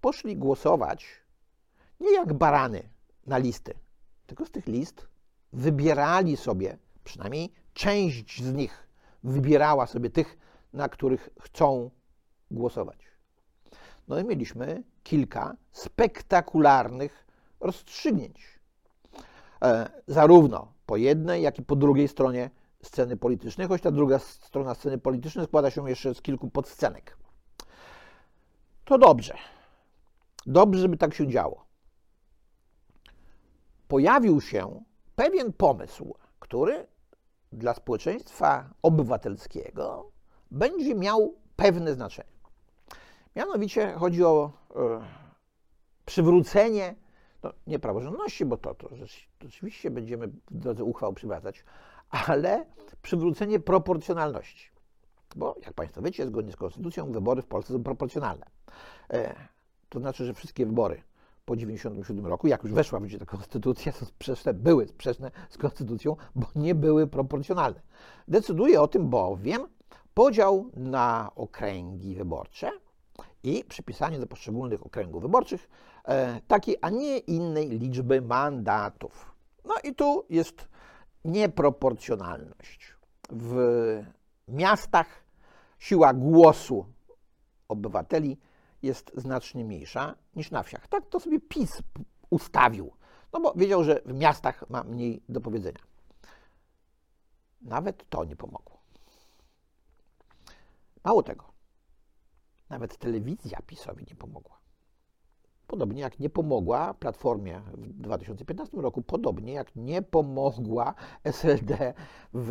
poszli 0.00 0.36
głosować 0.36 1.19
nie 2.00 2.12
jak 2.12 2.32
barany 2.32 2.88
na 3.26 3.38
listy, 3.38 3.74
tylko 4.26 4.46
z 4.46 4.50
tych 4.50 4.66
list 4.66 5.08
wybierali 5.52 6.36
sobie, 6.36 6.78
przynajmniej 7.04 7.52
część 7.74 8.42
z 8.42 8.52
nich 8.52 8.88
wybierała 9.24 9.86
sobie 9.86 10.10
tych, 10.10 10.38
na 10.72 10.88
których 10.88 11.28
chcą 11.40 11.90
głosować. 12.50 12.98
No 14.08 14.18
i 14.18 14.24
mieliśmy 14.24 14.82
kilka 15.02 15.56
spektakularnych 15.72 17.26
rozstrzygnięć. 17.60 18.60
E, 19.62 19.90
zarówno 20.06 20.72
po 20.86 20.96
jednej, 20.96 21.42
jak 21.42 21.58
i 21.58 21.62
po 21.62 21.76
drugiej 21.76 22.08
stronie 22.08 22.50
sceny 22.82 23.16
politycznej, 23.16 23.68
choć 23.68 23.82
ta 23.82 23.90
druga 23.90 24.18
strona 24.18 24.74
sceny 24.74 24.98
politycznej 24.98 25.46
składa 25.46 25.70
się 25.70 25.90
jeszcze 25.90 26.14
z 26.14 26.22
kilku 26.22 26.50
podscenek. 26.50 27.16
To 28.84 28.98
dobrze. 28.98 29.34
Dobrze, 30.46 30.80
żeby 30.80 30.96
tak 30.96 31.14
się 31.14 31.28
działo. 31.28 31.69
Pojawił 33.90 34.40
się 34.40 34.84
pewien 35.16 35.52
pomysł, 35.52 36.14
który 36.40 36.86
dla 37.52 37.74
społeczeństwa 37.74 38.70
obywatelskiego 38.82 40.10
będzie 40.50 40.94
miał 40.94 41.34
pewne 41.56 41.94
znaczenie. 41.94 42.30
Mianowicie 43.36 43.92
chodzi 43.92 44.24
o 44.24 44.52
e, 44.76 45.00
przywrócenie, 46.06 46.94
no 47.42 47.52
nie 47.66 47.78
praworządności, 47.78 48.44
bo 48.44 48.56
to, 48.56 48.74
to, 48.74 48.88
to 48.88 49.48
rzeczywiście 49.48 49.90
będziemy 49.90 50.28
w 50.28 50.58
drodze 50.58 50.84
uchwał 50.84 51.12
przywracać, 51.12 51.64
ale 52.10 52.66
przywrócenie 53.02 53.60
proporcjonalności. 53.60 54.70
Bo, 55.36 55.56
jak 55.64 55.74
Państwo 55.74 56.02
wiecie, 56.02 56.26
zgodnie 56.26 56.52
z 56.52 56.56
konstytucją 56.56 57.12
wybory 57.12 57.42
w 57.42 57.46
Polsce 57.46 57.72
są 57.72 57.82
proporcjonalne. 57.82 58.46
E, 59.12 59.34
to 59.88 60.00
znaczy, 60.00 60.24
że 60.24 60.34
wszystkie 60.34 60.66
wybory 60.66 61.02
po 61.50 61.56
1997 61.56 62.26
roku, 62.26 62.46
jak 62.46 62.62
już 62.62 62.72
weszła 62.72 63.00
w 63.00 63.04
życie 63.04 63.18
ta 63.18 63.26
konstytucja, 63.26 63.92
są 63.92 64.06
sprzeczne, 64.06 64.54
były 64.54 64.86
sprzeczne 64.86 65.30
z 65.48 65.58
konstytucją, 65.58 66.16
bo 66.34 66.46
nie 66.54 66.74
były 66.74 67.06
proporcjonalne. 67.06 67.80
Decyduje 68.28 68.80
o 68.80 68.88
tym 68.88 69.08
bowiem 69.08 69.66
podział 70.14 70.70
na 70.76 71.30
okręgi 71.36 72.14
wyborcze 72.14 72.70
i 73.42 73.64
przypisanie 73.64 74.18
do 74.18 74.26
poszczególnych 74.26 74.86
okręgów 74.86 75.22
wyborczych 75.22 75.68
e, 76.04 76.40
takiej, 76.40 76.76
a 76.80 76.90
nie 76.90 77.18
innej 77.18 77.68
liczby 77.68 78.20
mandatów. 78.20 79.34
No 79.64 79.74
i 79.84 79.94
tu 79.94 80.24
jest 80.30 80.68
nieproporcjonalność. 81.24 82.94
W 83.30 83.56
miastach 84.48 85.06
siła 85.78 86.14
głosu 86.14 86.86
obywateli 87.68 88.38
jest 88.82 89.12
znacznie 89.14 89.64
mniejsza 89.64 90.14
niż 90.36 90.50
na 90.50 90.62
wsiach. 90.62 90.88
Tak 90.88 91.06
to 91.06 91.20
sobie 91.20 91.40
PiS 91.40 91.82
ustawił, 92.30 92.92
no 93.32 93.40
bo 93.40 93.52
wiedział, 93.56 93.84
że 93.84 94.00
w 94.06 94.14
miastach 94.14 94.70
ma 94.70 94.84
mniej 94.84 95.22
do 95.28 95.40
powiedzenia. 95.40 95.80
Nawet 97.62 98.08
to 98.08 98.24
nie 98.24 98.36
pomogło. 98.36 98.80
Mało 101.04 101.22
tego, 101.22 101.44
nawet 102.68 102.96
telewizja 102.98 103.58
PiSowi 103.66 104.04
nie 104.10 104.16
pomogła. 104.16 104.60
Podobnie 105.66 106.02
jak 106.02 106.18
nie 106.18 106.30
pomogła 106.30 106.94
Platformie 106.94 107.62
w 107.74 108.00
2015 108.00 108.76
roku, 108.76 109.02
podobnie 109.02 109.52
jak 109.52 109.76
nie 109.76 110.02
pomogła 110.02 110.94
SLD 111.24 111.94
w 112.34 112.48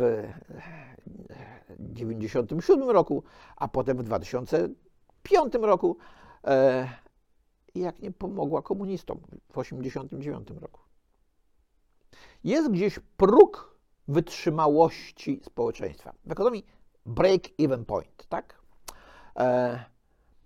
1997 1.94 2.90
roku, 2.90 3.22
a 3.56 3.68
potem 3.68 3.98
w 3.98 4.02
2005 4.02 5.54
roku, 5.54 5.96
jak 7.74 7.98
nie 8.02 8.10
pomogła 8.10 8.62
komunistom 8.62 9.18
w 9.18 9.24
1989 9.26 10.60
roku. 10.60 10.80
Jest 12.44 12.70
gdzieś 12.70 12.98
próg 13.16 13.76
wytrzymałości 14.08 15.40
społeczeństwa. 15.44 16.14
W 16.26 16.32
ekonomii 16.32 16.66
break-even 17.06 17.84
point, 17.84 18.26
tak? 18.28 18.60
E, 19.36 19.84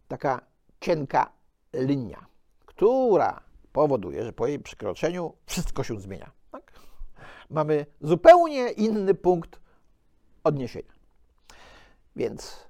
taka 0.09 0.41
cienka 0.81 1.33
linia, 1.75 2.27
która 2.67 3.41
powoduje, 3.73 4.25
że 4.25 4.33
po 4.33 4.47
jej 4.47 4.59
przekroczeniu 4.59 5.33
wszystko 5.47 5.85
się 5.85 6.01
zmienia. 6.01 6.31
Tak? 6.51 6.73
Mamy 7.51 7.87
zupełnie 8.01 8.71
inny 8.71 9.15
punkt 9.15 9.61
odniesienia. 10.45 10.93
Więc 12.17 12.67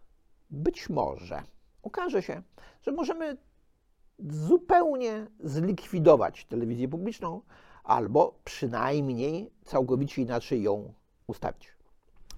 być 0.50 0.88
może 0.90 1.42
okaże 1.84 2.22
się, 2.22 2.42
że 2.82 2.92
możemy 2.92 3.36
zupełnie 4.18 5.26
zlikwidować 5.40 6.44
telewizję 6.44 6.88
publiczną, 6.88 7.40
albo 7.84 8.34
przynajmniej 8.44 9.50
całkowicie 9.64 10.22
inaczej 10.22 10.62
ją 10.62 10.92
ustawić. 11.26 11.68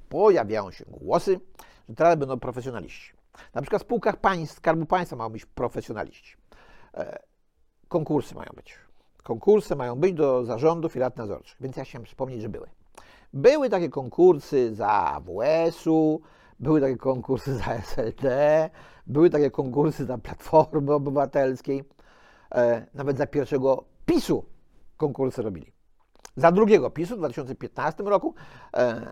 Pojawiają 0.09 0.71
się 0.71 0.85
głosy, 0.89 1.41
że 1.89 1.95
teraz 1.95 2.17
będą 2.17 2.39
profesjonaliści. 2.41 3.13
Na 3.55 3.63
przykład 3.63 3.83
w 3.83 3.85
spółkach 3.85 4.17
państw, 4.17 4.57
Skarbu 4.57 4.87
Państwa 4.87 5.17
mają 5.17 5.31
być 5.31 5.47
profesjonaliści. 5.47 6.37
E, 6.95 7.19
konkursy 7.89 8.35
mają 8.35 8.51
być. 8.57 8.75
Konkursy 9.23 9.77
mają 9.77 9.97
być 9.97 10.13
do 10.13 10.45
zarządów 10.45 10.97
i 10.97 10.99
rad 10.99 11.17
nadzorczych. 11.17 11.57
Więc 11.61 11.77
ja 11.77 11.85
chciałem 11.85 12.05
przypomnieć, 12.05 12.43
że 12.43 12.49
były. 12.49 12.69
Były 13.33 13.71
takie 13.71 13.89
konkursy 13.89 14.75
za 14.75 14.89
AWS-u, 14.89 16.21
były 16.61 16.81
takie 16.81 16.97
konkursy 16.97 17.55
za 17.55 17.65
SLD, 17.65 18.71
były 19.07 19.31
takie 19.31 19.51
konkursy 19.51 20.05
za 20.05 20.19
Platformy 20.19 20.93
Obywatelskiej, 20.93 21.85
e, 22.55 22.87
nawet 22.95 23.19
za 23.19 23.27
pierwszego 23.27 23.85
PiSu 24.07 24.45
konkursy 24.97 25.43
robili. 25.43 25.73
Za 26.37 26.53
drugiego 26.53 26.91
PiSu 26.91 27.15
w 27.15 27.19
2015 27.19 28.03
roku 28.03 28.35
e, 28.75 29.07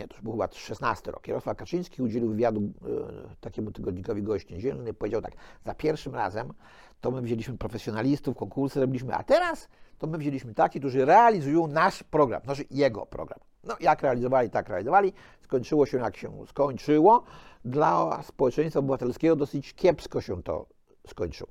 nie, 0.00 0.08
to 0.08 0.14
już 0.14 0.22
był 0.22 0.32
chyba 0.32 0.48
16 0.52 1.10
rok. 1.10 1.28
Jarosław 1.28 1.56
Kaczyński 1.56 2.02
udzielił 2.02 2.28
wywiadu 2.28 2.60
e, 2.60 3.36
takiemu 3.40 3.72
tygodnikowi 3.72 4.22
Gość 4.22 4.50
Niedzielny. 4.50 4.94
Powiedział 4.94 5.22
tak, 5.22 5.32
za 5.64 5.74
pierwszym 5.74 6.14
razem 6.14 6.52
to 7.00 7.10
my 7.10 7.22
wzięliśmy 7.22 7.58
profesjonalistów, 7.58 8.36
konkursy 8.36 8.80
robiliśmy, 8.80 9.14
a 9.14 9.22
teraz 9.22 9.68
to 9.98 10.06
my 10.06 10.18
wzięliśmy 10.18 10.54
takich, 10.54 10.82
którzy 10.82 11.04
realizują 11.04 11.66
nasz 11.66 12.02
program, 12.02 12.42
znaczy 12.44 12.64
jego 12.70 13.06
program. 13.06 13.40
No 13.64 13.76
jak 13.80 14.02
realizowali, 14.02 14.50
tak 14.50 14.68
realizowali. 14.68 15.12
Skończyło 15.40 15.86
się 15.86 15.98
jak 15.98 16.16
się 16.16 16.46
skończyło. 16.46 17.24
Dla 17.64 18.22
społeczeństwa 18.22 18.80
obywatelskiego 18.80 19.36
dosyć 19.36 19.74
kiepsko 19.74 20.20
się 20.20 20.42
to 20.42 20.66
skończyło. 21.06 21.50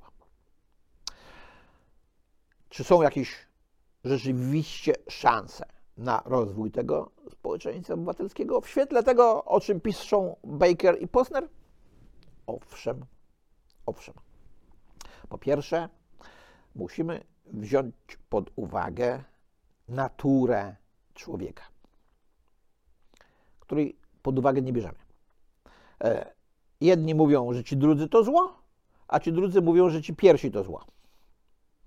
Czy 2.68 2.84
są 2.84 3.02
jakieś 3.02 3.46
rzeczywiście 4.04 4.94
szanse 5.08 5.75
na 5.96 6.22
rozwój 6.24 6.70
tego 6.70 7.10
społeczeństwa 7.30 7.94
obywatelskiego 7.94 8.60
w 8.60 8.68
świetle 8.68 9.02
tego, 9.02 9.44
o 9.44 9.60
czym 9.60 9.80
piszą 9.80 10.36
Baker 10.44 11.02
i 11.02 11.08
Posner? 11.08 11.48
Owszem, 12.46 13.04
owszem. 13.86 14.14
Po 15.28 15.38
pierwsze, 15.38 15.88
musimy 16.74 17.24
wziąć 17.46 17.94
pod 18.28 18.50
uwagę 18.56 19.24
naturę 19.88 20.76
człowieka, 21.14 21.64
której 23.60 23.96
pod 24.22 24.38
uwagę 24.38 24.62
nie 24.62 24.72
bierzemy. 24.72 24.98
E, 26.04 26.34
jedni 26.80 27.14
mówią, 27.14 27.52
że 27.52 27.64
ci 27.64 27.76
drudzy 27.76 28.08
to 28.08 28.24
zło, 28.24 28.54
a 29.08 29.20
ci 29.20 29.32
drudzy 29.32 29.62
mówią, 29.62 29.90
że 29.90 30.02
ci 30.02 30.14
pierwsi 30.14 30.50
to 30.50 30.64
zło. 30.64 30.84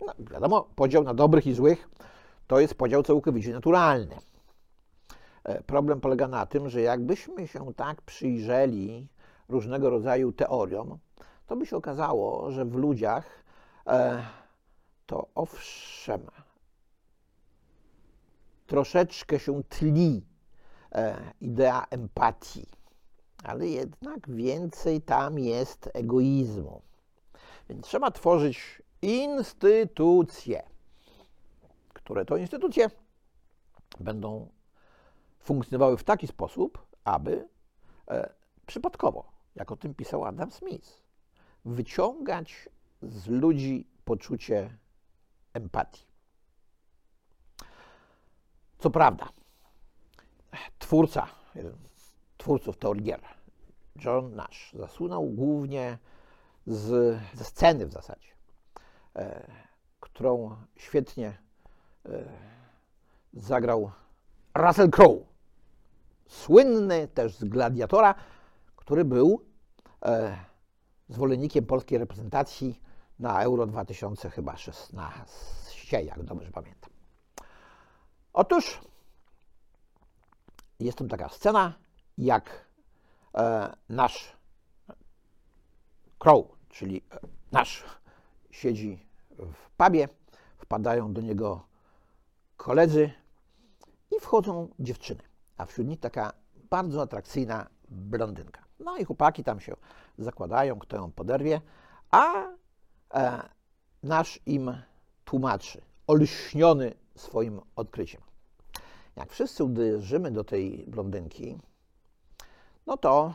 No, 0.06 0.14
wiadomo, 0.20 0.70
podział 0.76 1.04
na 1.04 1.14
dobrych 1.14 1.48
i 1.48 1.54
złych 1.54 1.90
to 2.50 2.60
jest 2.60 2.76
podział 2.76 3.04
całkowicie 3.04 3.54
naturalny. 3.54 4.16
E, 5.44 5.64
problem 5.64 6.02
polega 6.02 6.28
na 6.28 6.46
tym, 6.46 6.70
że 6.70 6.82
jakbyśmy 6.82 7.48
się 7.48 7.74
tak 7.74 8.02
przyjrzeli 8.02 9.08
różnego 9.50 9.90
rodzaju 9.90 10.32
teoriom, 10.32 10.98
to 11.48 11.56
by 11.56 11.66
się 11.66 11.78
okazało, 11.78 12.52
że 12.52 12.66
w 12.66 12.76
ludziach 12.76 13.44
e, 13.88 14.24
to 15.06 15.28
owszem, 15.36 16.22
troszeczkę 18.68 19.40
się 19.40 19.64
tli 19.64 20.26
e, 20.92 21.18
idea 21.42 21.86
empatii, 21.90 22.66
ale 23.44 23.68
jednak 23.68 24.30
więcej 24.30 25.02
tam 25.02 25.40
jest 25.40 25.90
egoizmu. 25.94 26.82
Więc 27.70 27.86
trzeba 27.86 28.12
tworzyć 28.12 28.82
instytucje, 29.02 30.69
które 32.10 32.26
to 32.26 32.38
instytucje 32.38 32.90
będą 34.00 34.52
funkcjonowały 35.40 35.98
w 35.98 36.04
taki 36.04 36.28
sposób, 36.28 36.88
aby 37.04 37.48
e, 38.08 38.34
przypadkowo, 38.66 39.32
jak 39.56 39.72
o 39.72 39.76
tym 39.76 39.94
pisał 39.94 40.26
Adam 40.26 40.52
Smith, 40.52 41.04
wyciągać 41.66 42.70
z 43.02 43.28
ludzi 43.28 43.88
poczucie 44.06 44.78
empatii. 45.54 46.06
Co 48.80 48.90
prawda, 48.90 49.30
twórca, 50.80 51.28
twórców 52.38 52.78
teorii 52.78 53.04
gier, 53.04 53.22
John 53.96 54.36
Nash, 54.36 54.74
zasłynął 54.74 55.26
głównie 55.26 55.98
z, 56.68 57.20
ze 57.34 57.44
sceny 57.44 57.86
w 57.86 57.92
zasadzie, 57.92 58.30
e, 59.16 59.52
którą 60.00 60.56
świetnie 60.76 61.49
zagrał 63.34 63.92
Russell 64.56 64.90
Crowe, 64.90 65.26
słynny 66.28 67.08
też 67.08 67.36
z 67.36 67.44
Gladiatora, 67.44 68.16
który 68.76 69.06
był 69.06 69.46
e, 70.06 70.38
zwolennikiem 71.10 71.66
polskiej 71.66 71.98
reprezentacji 71.98 72.82
na 73.20 73.44
Euro 73.44 73.68
2016, 73.68 76.04
jak 76.04 76.24
dobrze 76.24 76.52
pamiętam. 76.52 76.90
Otóż 78.34 78.82
jest 80.80 80.98
tam 80.98 81.08
taka 81.08 81.30
scena, 81.30 81.74
jak 82.18 82.66
e, 83.36 83.74
nasz 83.90 84.38
Crow, 86.20 86.46
czyli 86.70 87.02
e, 87.12 87.20
nasz, 87.52 87.84
siedzi 88.52 89.06
w 89.38 89.70
pubie, 89.78 90.08
wpadają 90.58 91.14
do 91.14 91.22
niego 91.22 91.69
koledzy 92.60 93.12
i 94.12 94.20
wchodzą 94.20 94.70
dziewczyny, 94.80 95.22
a 95.58 95.66
wśród 95.66 95.88
nich 95.88 96.00
taka 96.00 96.34
bardzo 96.70 97.02
atrakcyjna 97.02 97.68
blondynka. 97.90 98.66
No 98.80 98.98
i 98.98 99.06
chłopaki 99.06 99.44
tam 99.44 99.60
się 99.60 99.76
zakładają, 100.18 100.80
kto 100.80 100.96
ją 100.96 101.12
poderwie, 101.12 101.62
a 102.12 102.48
e, 103.14 103.50
nasz 104.04 104.40
im 104.46 104.78
tłumaczy, 105.26 105.82
olśniony 106.08 106.94
swoim 107.16 107.62
odkryciem. 107.76 108.22
Jak 109.16 109.32
wszyscy 109.32 109.64
uderzymy 109.64 110.32
do 110.32 110.44
tej 110.44 110.86
blondynki, 110.88 111.58
no 112.88 112.98
to 112.98 113.34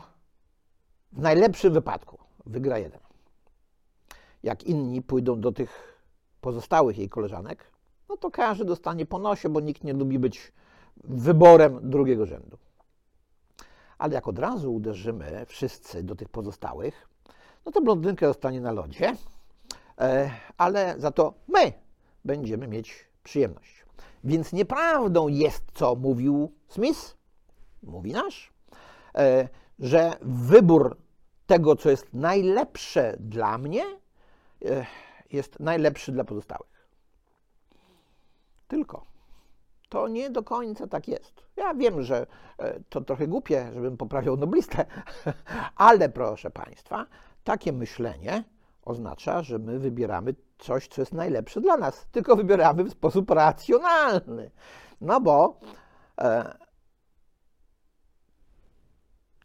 w 1.11 1.19
najlepszym 1.19 1.73
wypadku 1.73 2.19
wygra 2.45 2.77
jeden. 2.77 3.01
Jak 4.43 4.63
inni 4.63 5.01
pójdą 5.01 5.41
do 5.41 5.51
tych 5.51 6.01
pozostałych 6.41 6.97
jej 6.97 7.09
koleżanek, 7.09 7.74
no 8.09 8.17
to 8.17 8.31
każdy 8.31 8.65
dostanie 8.65 9.05
po 9.05 9.19
nosie, 9.19 9.49
bo 9.49 9.59
nikt 9.59 9.83
nie 9.83 9.93
lubi 9.93 10.19
być 10.19 10.51
wyborem 11.03 11.89
drugiego 11.89 12.25
rzędu. 12.25 12.57
Ale 13.97 14.13
jak 14.13 14.27
od 14.27 14.39
razu 14.39 14.73
uderzymy 14.73 15.45
wszyscy 15.47 16.03
do 16.03 16.15
tych 16.15 16.29
pozostałych, 16.29 17.07
no 17.65 17.71
to 17.71 17.81
blondynka 17.81 18.27
zostanie 18.27 18.61
na 18.61 18.71
lodzie, 18.71 19.15
e, 19.99 20.31
ale 20.57 20.95
za 20.97 21.11
to 21.11 21.33
my 21.47 21.73
będziemy 22.25 22.67
mieć 22.67 23.09
przyjemność. 23.23 23.85
Więc 24.23 24.53
nieprawdą 24.53 25.27
jest, 25.27 25.63
co 25.73 25.95
mówił 25.95 26.51
Smith, 26.67 27.17
mówi 27.83 28.11
nasz, 28.11 28.53
e, 29.15 29.49
że 29.79 30.13
wybór 30.21 30.97
tego, 31.47 31.75
co 31.75 31.89
jest 31.89 32.13
najlepsze 32.13 33.15
dla 33.19 33.57
mnie, 33.57 33.83
e, 34.65 34.85
jest 35.31 35.59
najlepszy 35.59 36.11
dla 36.11 36.23
pozostałych. 36.23 36.74
Tylko 38.67 39.05
to 39.89 40.07
nie 40.07 40.29
do 40.29 40.43
końca 40.43 40.87
tak 40.87 41.07
jest. 41.07 41.45
Ja 41.55 41.73
wiem, 41.73 42.01
że 42.01 42.27
e, 42.57 42.79
to 42.89 43.01
trochę 43.01 43.27
głupie, 43.27 43.71
żebym 43.73 43.97
poprawiał 43.97 44.37
noblistę, 44.37 44.85
ale 45.75 46.09
proszę 46.09 46.51
Państwa, 46.51 47.05
takie 47.43 47.73
myślenie 47.73 48.43
oznacza, 48.85 49.41
że 49.41 49.59
my 49.59 49.79
wybieramy 49.79 50.35
coś, 50.57 50.87
co 50.87 51.01
jest 51.01 51.13
najlepsze 51.13 51.61
dla 51.61 51.77
nas, 51.77 52.07
tylko 52.11 52.35
wybieramy 52.35 52.83
w 52.83 52.91
sposób 52.91 53.29
racjonalny. 53.29 54.51
No 55.01 55.21
bo 55.21 55.59
e, 56.21 56.57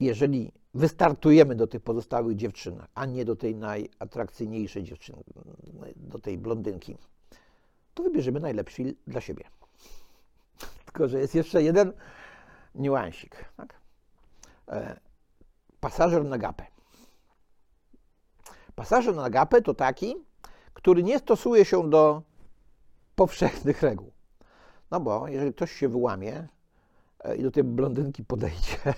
jeżeli 0.01 0.53
wystartujemy 0.75 1.55
do 1.55 1.67
tych 1.67 1.83
pozostałych 1.83 2.37
dziewczyn, 2.37 2.83
a 2.95 3.07
nie 3.07 3.25
do 3.25 3.37
tej 3.37 3.57
najatrakcyjniejszej 3.57 4.83
dziewczyny, 4.83 5.23
do 5.97 6.19
tej 6.19 6.39
blondynki, 6.39 6.97
to 8.01 8.05
wybierzemy 8.05 8.41
najlepszy 8.41 8.95
dla 9.07 9.21
siebie. 9.21 9.45
Tylko, 10.85 11.09
że 11.09 11.21
jest 11.21 11.35
jeszcze 11.35 11.63
jeden 11.63 11.93
niuansik. 12.75 13.45
Tak? 13.57 13.81
E, 14.69 15.01
pasażer 15.81 16.25
na 16.25 16.39
gapę. 16.39 16.67
Pasażer 18.75 19.17
na 19.17 19.31
gapę 19.31 19.63
to 19.63 19.75
taki, 19.75 20.17
który 20.75 21.03
nie 21.03 21.19
stosuje 21.19 21.65
się 21.65 21.91
do 21.91 22.23
powszechnych 23.15 23.83
reguł. 23.83 24.13
No 24.91 25.01
bo 25.01 25.29
jeżeli 25.29 25.53
ktoś 25.53 25.73
się 25.73 25.89
wyłamie 25.89 26.49
e, 27.25 27.37
i 27.37 27.43
do 27.43 27.51
tej 27.51 27.65
blondynki 27.65 28.25
podejdzie, 28.25 28.77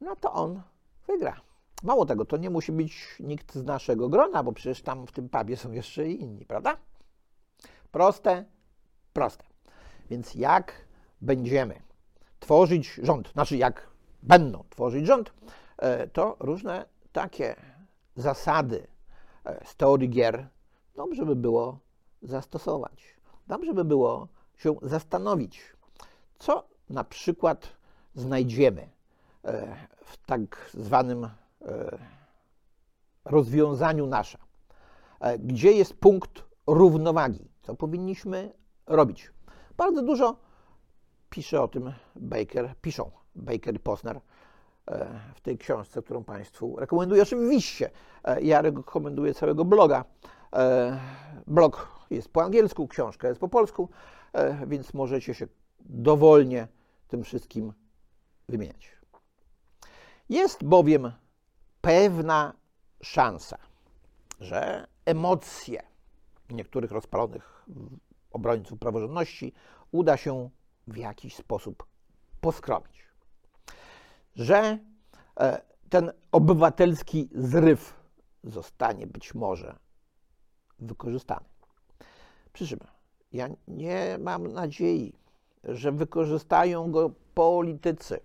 no 0.00 0.16
to 0.16 0.32
on 0.32 0.62
wygra. 1.06 1.40
Mało 1.82 2.06
tego, 2.06 2.24
to 2.24 2.36
nie 2.36 2.50
musi 2.50 2.72
być 2.72 3.16
nikt 3.20 3.54
z 3.54 3.64
naszego 3.64 4.08
grona, 4.08 4.42
bo 4.42 4.52
przecież 4.52 4.82
tam 4.82 5.06
w 5.06 5.12
tym 5.12 5.28
pubie 5.28 5.56
są 5.56 5.72
jeszcze 5.72 6.08
inni, 6.08 6.46
prawda? 6.46 6.76
Proste, 7.90 8.44
proste. 9.12 9.44
Więc 10.10 10.34
jak 10.34 10.72
będziemy 11.20 11.82
tworzyć 12.40 12.94
rząd, 13.02 13.32
znaczy 13.32 13.56
jak 13.56 13.88
będą 14.22 14.64
tworzyć 14.70 15.06
rząd, 15.06 15.32
e, 15.78 16.06
to 16.06 16.36
różne 16.40 16.84
takie 17.12 17.56
zasady 18.16 18.86
e, 19.44 19.66
z 19.66 19.76
teorii 19.76 20.10
gier 20.10 20.48
dobrze 20.94 21.26
by 21.26 21.36
było 21.36 21.78
zastosować. 22.22 23.16
Dobrze 23.46 23.74
by 23.74 23.84
było 23.84 24.28
się 24.56 24.76
zastanowić, 24.82 25.60
co 26.38 26.68
na 26.90 27.04
przykład 27.04 27.68
znajdziemy 28.14 28.88
e, 29.44 29.76
w 30.04 30.16
tak 30.26 30.70
zwanym 30.74 31.28
rozwiązaniu 33.24 34.06
nasza. 34.06 34.38
Gdzie 35.38 35.72
jest 35.72 35.94
punkt 35.94 36.44
równowagi? 36.66 37.48
Co 37.66 37.74
powinniśmy 37.74 38.52
robić? 38.86 39.30
Bardzo 39.76 40.02
dużo 40.02 40.36
pisze 41.30 41.62
o 41.62 41.68
tym 41.68 41.92
Baker, 42.16 42.74
piszą 42.82 43.10
Baker 43.34 43.74
i 43.74 43.78
Posner 43.78 44.20
e, 44.86 45.20
w 45.34 45.40
tej 45.40 45.58
książce, 45.58 46.02
którą 46.02 46.24
Państwu 46.24 46.76
rekomenduję. 46.76 47.22
Oczywiście 47.22 47.90
e, 48.24 48.42
ja 48.42 48.62
rekomenduję 48.62 49.34
całego 49.34 49.64
bloga. 49.64 50.04
E, 50.52 51.00
blog 51.46 51.88
jest 52.10 52.28
po 52.28 52.42
angielsku, 52.42 52.88
książka 52.88 53.28
jest 53.28 53.40
po 53.40 53.48
polsku, 53.48 53.88
więc 54.66 54.94
możecie 54.94 55.34
się 55.34 55.46
dowolnie 55.80 56.68
tym 57.08 57.24
wszystkim 57.24 57.72
wymieniać. 58.48 58.96
Jest 60.28 60.64
bowiem 60.64 61.12
pewna 61.80 62.52
szansa, 63.02 63.58
że 64.40 64.86
emocje 65.04 65.95
niektórych 66.50 66.90
rozpalonych 66.90 67.66
obrońców 68.30 68.78
praworządności 68.78 69.52
uda 69.92 70.16
się 70.16 70.50
w 70.86 70.96
jakiś 70.96 71.36
sposób 71.36 71.86
poskromić. 72.40 73.06
Że 74.34 74.78
e, 75.40 75.62
ten 75.88 76.12
obywatelski 76.32 77.28
zryw 77.34 77.94
zostanie 78.44 79.06
być 79.06 79.34
może 79.34 79.76
wykorzystany. 80.78 81.46
Przy 82.52 82.78
ja 83.32 83.48
nie 83.68 84.18
mam 84.20 84.46
nadziei, 84.46 85.12
że 85.64 85.92
wykorzystają 85.92 86.90
go 86.90 87.10
politycy, 87.34 88.20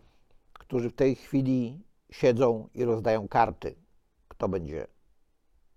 którzy 0.54 0.90
w 0.90 0.96
tej 0.96 1.16
chwili 1.16 1.84
siedzą 2.12 2.70
i 2.74 2.84
rozdają 2.84 3.28
karty, 3.28 3.76
kto 4.28 4.50
będzie 4.50 4.88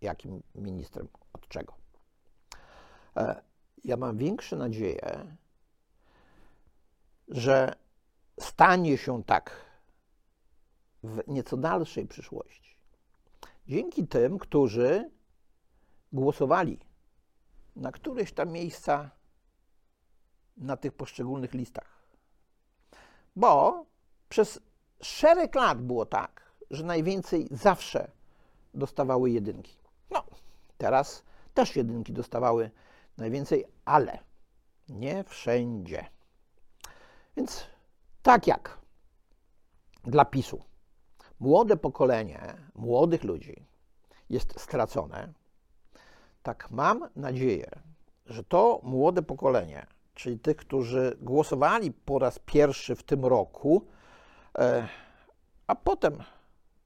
jakim 0.01 0.43
ministrem 0.55 1.09
od 1.33 1.49
czego. 1.49 1.84
E, 3.17 3.43
ja 3.85 3.97
mam 3.97 4.17
większe 4.17 4.57
nadzieję, 4.57 5.37
że 7.29 7.75
stanie 8.41 8.99
się 8.99 9.25
tak 9.25 9.65
w 11.03 11.23
nieco 11.27 11.57
dalszej 11.57 12.07
przyszłości. 12.07 12.77
Dzięki 13.67 14.07
tym, 14.07 14.39
którzy 14.39 15.11
głosowali 16.13 16.79
na 17.77 17.93
któreś 17.93 18.33
tam 18.33 18.53
miejsca 18.53 19.11
na 20.57 20.77
tych 20.77 20.93
poszczególnych 20.93 21.55
listach. 21.55 22.05
Bo 23.37 23.85
przez 24.29 24.61
szereg 25.01 25.55
lat 25.55 25.83
było 25.83 26.07
tak, 26.07 26.53
że 26.71 26.85
najwięcej 26.85 27.49
zawsze 27.51 28.11
dostawały 28.75 29.31
jedynki. 29.31 29.77
No, 30.11 30.25
teraz 30.79 31.23
też 31.55 31.77
jedynki 31.77 32.13
dostawały 32.13 32.71
najwięcej, 33.17 33.65
ale 33.85 34.19
nie 34.89 35.25
wszędzie. 35.25 36.07
Więc 37.37 37.67
tak 38.23 38.47
jak 38.47 38.79
dla 40.05 40.25
PiSu 40.25 40.63
młode 41.41 41.77
pokolenie 41.77 42.57
młodych 42.75 43.25
ludzi 43.25 43.67
jest 44.31 44.61
stracone, 44.61 45.33
tak 46.43 46.71
mam 46.71 47.09
nadzieję, 47.17 47.71
że 48.27 48.45
to 48.45 48.81
młode 48.83 49.23
pokolenie, 49.23 49.87
czyli 50.15 50.39
tych, 50.39 50.57
którzy 50.57 51.17
głosowali 51.21 51.93
po 51.93 52.19
raz 52.19 52.39
pierwszy 52.39 52.95
w 52.95 53.03
tym 53.03 53.25
roku, 53.25 53.87
e, 54.59 54.89
a 55.67 55.75
potem 55.75 56.19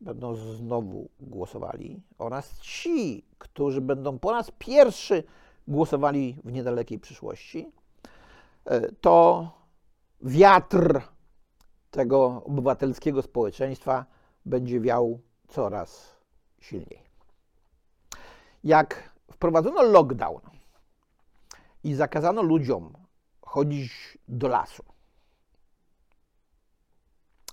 będą 0.01 0.35
znowu 0.35 1.09
głosowali, 1.21 2.03
oraz 2.19 2.61
ci, 2.61 3.25
którzy 3.39 3.81
będą 3.81 4.19
po 4.19 4.33
raz 4.33 4.51
pierwszy 4.59 5.25
głosowali 5.69 6.41
w 6.45 6.53
niedalekiej 6.53 6.99
przyszłości, 6.99 7.73
e, 8.65 8.93
to 8.93 9.51
wiatr 10.23 11.01
tego 11.91 12.43
obywatelskiego 12.45 13.23
społeczeństwa 13.23 14.07
będzie 14.47 14.81
wiał 14.81 15.21
coraz 15.49 16.17
silniej. 16.61 17.03
Jak 18.65 19.11
wprowadzono 19.33 19.83
lockdown 19.83 20.41
i 21.85 21.95
zakazano 21.95 22.43
ludziom 22.43 22.93
chodzić 23.43 24.19
do 24.29 24.49
lasu, 24.49 24.85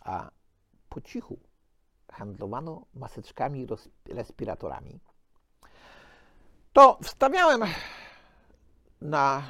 a 0.01 0.29
po 0.89 1.01
cichu 1.01 1.39
handlowano 2.11 2.85
maseczkami 2.93 3.67
respiratorami, 4.09 4.99
to 6.73 6.99
wstawiałem 7.03 7.63
na 9.01 9.43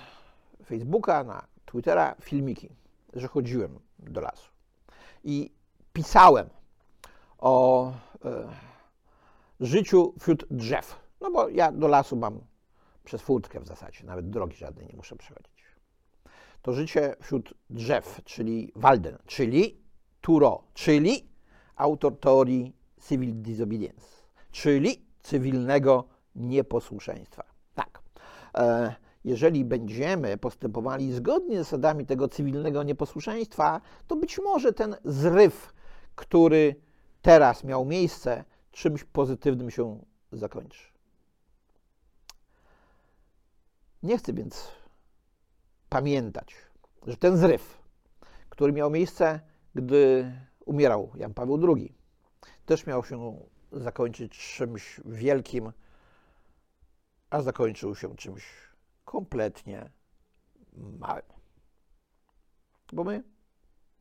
Facebooka, 0.65 1.23
na 1.23 1.47
Twittera 1.65 2.15
filmiki, 2.21 2.69
że 3.13 3.27
chodziłem 3.27 3.79
do 3.99 4.21
lasu 4.21 4.49
i 5.23 5.51
pisałem 5.93 6.49
o 7.38 7.91
e, 7.91 7.95
życiu 9.60 10.13
wśród 10.19 10.45
drzew. 10.51 10.99
No 11.21 11.31
bo 11.31 11.49
ja 11.49 11.71
do 11.71 11.88
lasu 11.88 12.15
mam 12.15 12.41
przez 13.03 13.21
furtkę 13.21 13.60
w 13.60 13.67
zasadzie, 13.67 14.03
nawet 14.03 14.29
drogi 14.29 14.58
żadnej 14.58 14.88
nie 14.88 14.95
muszę 14.95 15.15
przechodzić. 15.15 15.65
To 16.62 16.73
życie 16.73 17.15
wśród 17.21 17.53
drzew, 17.69 18.21
czyli 18.23 18.71
Walden, 18.75 19.17
czyli 19.25 19.81
Turo, 20.21 20.63
czyli 20.73 21.29
autor 21.75 22.19
teorii 22.19 22.75
civil 23.08 23.41
disobedience, 23.41 24.08
czyli 24.51 25.05
cywilnego 25.21 26.08
nieposłuszeństwa. 26.36 27.43
Tak. 27.75 27.99
E, 28.58 28.95
jeżeli 29.25 29.65
będziemy 29.65 30.38
postępowali 30.38 31.13
zgodnie 31.13 31.55
z 31.55 31.59
zasadami 31.59 32.05
tego 32.05 32.27
cywilnego 32.27 32.83
nieposłuszeństwa, 32.83 33.81
to 34.07 34.15
być 34.15 34.39
może 34.43 34.73
ten 34.73 34.95
zryw, 35.05 35.73
który 36.15 36.75
teraz 37.21 37.63
miał 37.63 37.85
miejsce, 37.85 38.43
czymś 38.71 39.03
pozytywnym 39.03 39.71
się 39.71 39.99
zakończy. 40.31 40.83
Nie 44.03 44.17
chcę 44.17 44.33
więc 44.33 44.67
pamiętać, 45.89 46.55
że 47.07 47.17
ten 47.17 47.38
zryw, 47.38 47.77
który 48.49 48.73
miał 48.73 48.89
miejsce, 48.89 49.39
gdy 49.75 50.31
umierał 50.65 51.11
Jan 51.15 51.33
Paweł 51.33 51.75
II, 51.75 51.95
też 52.65 52.85
miał 52.85 53.03
się 53.03 53.39
zakończyć 53.71 54.55
czymś 54.55 55.01
wielkim, 55.05 55.71
a 57.29 57.41
zakończył 57.41 57.95
się 57.95 58.15
czymś 58.15 58.65
kompletnie 59.05 59.89
małym. 60.99 61.23
Bo 62.93 63.03
my 63.03 63.23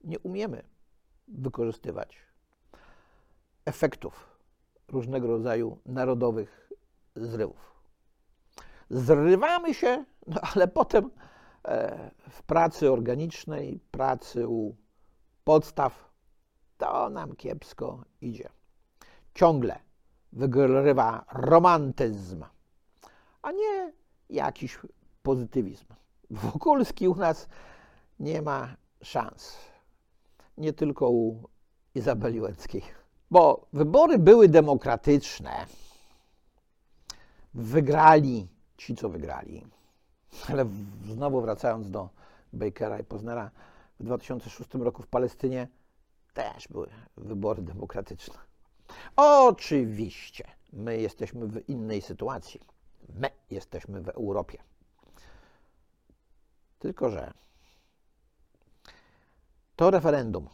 nie 0.04 0.18
umiemy 0.18 0.62
wykorzystywać 1.28 2.18
efektów 3.64 4.38
różnego 4.88 5.26
rodzaju 5.26 5.78
narodowych 5.86 6.72
zrywów. 7.16 7.74
Zrywamy 8.90 9.74
się, 9.74 10.04
no 10.26 10.40
ale 10.54 10.68
potem 10.68 11.10
e, 11.64 12.10
w 12.30 12.42
pracy 12.42 12.92
organicznej, 12.92 13.80
pracy 13.90 14.48
u 14.48 14.76
podstaw, 15.44 16.12
to 16.78 17.10
nam 17.10 17.36
kiepsko 17.36 18.04
idzie. 18.20 18.48
Ciągle 19.34 19.78
wygrywa 20.32 21.24
romantyzm, 21.32 22.44
a 23.42 23.52
nie 23.52 23.92
jakiś 24.30 24.78
pozytywizm. 25.22 25.84
Wokulski 26.30 27.08
u 27.08 27.14
nas 27.14 27.48
nie 28.20 28.42
ma 28.42 28.76
szans. 29.02 29.56
Nie 30.58 30.72
tylko 30.72 31.10
u 31.10 31.48
Izabeli 31.94 32.40
Łęckiej. 32.40 32.82
Bo 33.30 33.66
wybory 33.72 34.18
były 34.18 34.48
demokratyczne. 34.48 35.66
Wygrali 37.54 38.48
ci, 38.76 38.96
co 38.96 39.08
wygrali. 39.08 39.66
Ale 40.48 40.66
znowu 41.04 41.40
wracając 41.40 41.90
do 41.90 42.08
Bakera 42.52 42.98
i 42.98 43.04
Poznera, 43.04 43.50
w 44.00 44.04
2006 44.04 44.74
roku 44.74 45.02
w 45.02 45.06
Palestynie 45.06 45.68
też 46.34 46.68
były 46.68 46.87
wybory 47.16 47.62
demokratyczne. 47.62 48.34
Oczywiście, 49.16 50.44
my 50.72 51.00
jesteśmy 51.00 51.46
w 51.46 51.68
innej 51.68 52.02
sytuacji. 52.02 52.60
My 53.08 53.30
jesteśmy 53.50 54.00
w 54.02 54.08
Europie. 54.08 54.58
Tylko, 56.78 57.10
że 57.10 57.32
to 59.76 59.90
referendum 59.90 60.48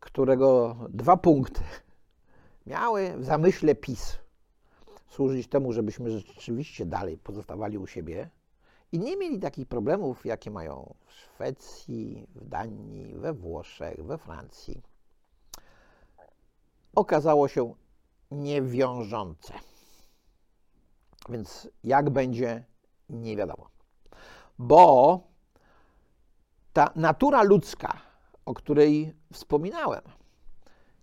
którego 0.00 0.76
dwa 0.88 1.16
punkty 1.16 1.60
miały 2.66 3.18
w 3.18 3.24
zamyśle 3.24 3.74
PiS 3.74 4.18
służyć 5.08 5.48
temu, 5.48 5.72
żebyśmy 5.72 6.10
rzeczywiście 6.10 6.86
dalej 6.86 7.18
pozostawali 7.18 7.78
u 7.78 7.86
siebie 7.86 8.30
i 8.92 8.98
nie 8.98 9.16
mieli 9.16 9.40
takich 9.40 9.68
problemów, 9.68 10.26
jakie 10.26 10.50
mają 10.50 10.94
w 11.06 11.12
Szwecji, 11.12 12.26
w 12.34 12.48
Danii, 12.48 13.14
we 13.14 13.32
Włoszech, 13.32 14.04
we 14.04 14.18
Francji. 14.18 14.82
Okazało 16.94 17.48
się 17.48 17.74
niewiążące. 18.30 19.54
Więc 21.28 21.68
jak 21.84 22.10
będzie, 22.10 22.64
nie 23.08 23.36
wiadomo. 23.36 23.68
Bo 24.58 25.20
ta 26.72 26.90
natura 26.96 27.42
ludzka, 27.42 28.00
o 28.46 28.54
której 28.54 29.14
wspominałem, 29.32 30.02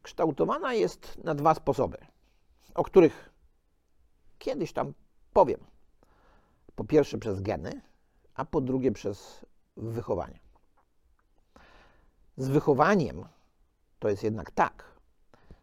kształtowana 0.01 0.73
jest 0.73 1.17
na 1.23 1.35
dwa 1.35 1.53
sposoby, 1.53 1.97
o 2.75 2.83
których 2.83 3.29
kiedyś 4.39 4.73
tam 4.73 4.93
powiem. 5.33 5.59
Po 6.75 6.83
pierwsze 6.83 7.17
przez 7.17 7.41
geny, 7.41 7.81
a 8.35 8.45
po 8.45 8.61
drugie 8.61 8.91
przez 8.91 9.45
wychowanie. 9.77 10.39
Z 12.37 12.47
wychowaniem 12.47 13.25
to 13.99 14.09
jest 14.09 14.23
jednak 14.23 14.51
tak, 14.51 14.83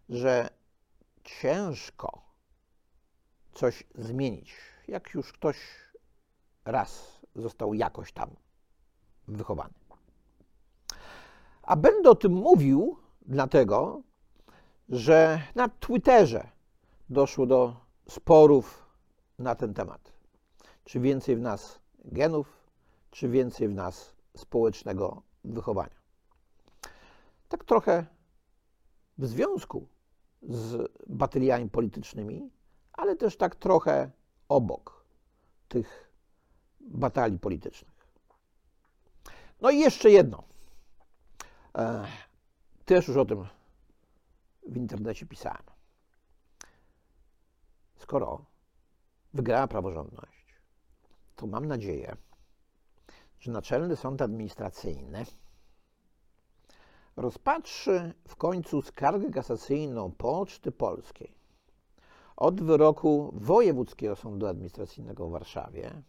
że 0.08 0.48
ciężko 1.24 2.25
coś 3.56 3.84
zmienić, 3.94 4.54
jak 4.88 5.14
już 5.14 5.32
ktoś 5.32 5.56
raz 6.64 7.20
został 7.34 7.74
jakoś 7.74 8.12
tam 8.12 8.30
wychowany. 9.28 9.74
A 11.62 11.76
będę 11.76 12.10
o 12.10 12.14
tym 12.14 12.32
mówił 12.32 12.96
dlatego, 13.22 14.02
że 14.88 15.42
na 15.54 15.68
Twitterze 15.68 16.48
doszło 17.10 17.46
do 17.46 17.76
sporów 18.08 18.86
na 19.38 19.54
ten 19.54 19.74
temat. 19.74 20.12
Czy 20.84 21.00
więcej 21.00 21.36
w 21.36 21.40
nas 21.40 21.80
genów, 22.04 22.70
czy 23.10 23.28
więcej 23.28 23.68
w 23.68 23.74
nas 23.74 24.14
społecznego 24.36 25.22
wychowania. 25.44 25.96
Tak 27.48 27.64
trochę 27.64 28.06
w 29.18 29.26
związku 29.26 29.88
z 30.42 30.92
bateriami 31.06 31.70
politycznymi, 31.70 32.50
ale 32.96 33.16
też 33.16 33.36
tak 33.36 33.54
trochę 33.56 34.10
obok 34.48 35.04
tych 35.68 36.10
batalii 36.80 37.38
politycznych. 37.38 37.96
No 39.60 39.70
i 39.70 39.78
jeszcze 39.78 40.10
jedno. 40.10 40.42
E, 41.78 42.06
też 42.84 43.08
już 43.08 43.16
o 43.16 43.24
tym 43.24 43.46
w 44.66 44.76
internecie 44.76 45.26
pisałem. 45.26 45.62
Skoro 47.96 48.44
wygrała 49.34 49.66
praworządność, 49.66 50.54
to 51.36 51.46
mam 51.46 51.66
nadzieję, 51.66 52.16
że 53.40 53.52
Naczelny 53.52 53.96
Sąd 53.96 54.22
Administracyjny 54.22 55.26
rozpatrzy 57.16 58.14
w 58.28 58.36
końcu 58.36 58.82
skargę 58.82 59.30
kasacyjną 59.30 60.12
Poczty 60.12 60.72
Polskiej 60.72 61.35
od 62.36 62.62
wyroku 62.62 63.32
Wojewódzkiego 63.34 64.16
Sądu 64.16 64.46
Administracyjnego 64.46 65.28
w 65.28 65.32
Warszawie, 65.32 66.02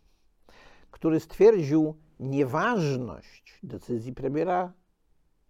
który 0.91 1.19
stwierdził 1.19 1.95
nieważność 2.19 3.59
decyzji 3.63 4.13
premiera 4.13 4.73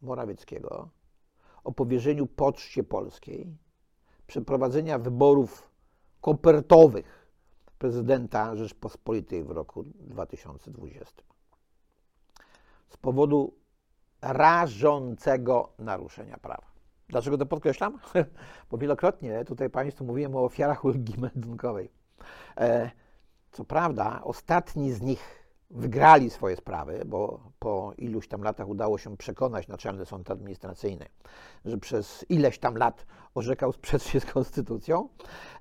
Morawieckiego 0.02 0.90
o 1.64 1.72
powierzeniu 1.72 2.28
Poczcie 2.28 2.84
Polskiej 2.84 3.58
przeprowadzenia 4.28 5.00
wyborów 5.00 5.72
kopertowych 6.22 7.28
prezydenta 7.80 8.56
Rzeczpospolitej 8.56 9.44
w 9.44 9.52
roku 9.52 9.84
2020 9.84 11.24
z 12.90 12.98
powodu 12.98 13.54
rażącego 14.22 15.70
naruszenia 15.80 16.38
prawa. 16.38 16.67
Dlaczego 17.10 17.38
to 17.38 17.46
podkreślam? 17.46 18.00
Bo 18.72 18.78
wielokrotnie 18.78 19.46
tutaj 19.46 19.70
Państwu 19.70 20.06
mówiłem 20.06 20.36
o 20.36 20.44
ofiarach 20.44 20.86
ulgi 20.86 21.20
meldunkowej. 21.20 21.92
E, 22.58 22.92
co 23.52 23.66
prawda, 23.66 24.22
ostatni 24.24 24.92
z 24.92 25.02
nich 25.02 25.48
wygrali 25.70 26.30
swoje 26.30 26.56
sprawy, 26.56 27.02
bo 27.06 27.40
po 27.60 27.94
iluś 27.98 28.28
tam 28.28 28.42
latach 28.42 28.68
udało 28.68 28.98
się 28.98 29.18
przekonać 29.18 29.68
Naczelny 29.68 30.06
Sąd 30.06 30.32
Administracyjny, 30.32 31.06
że 31.66 31.78
przez 31.78 32.26
ileś 32.30 32.60
tam 32.60 32.78
lat 32.78 33.06
orzekał 33.36 33.72
sprzecznie 33.74 34.20
z 34.20 34.26
konstytucją. 34.26 35.10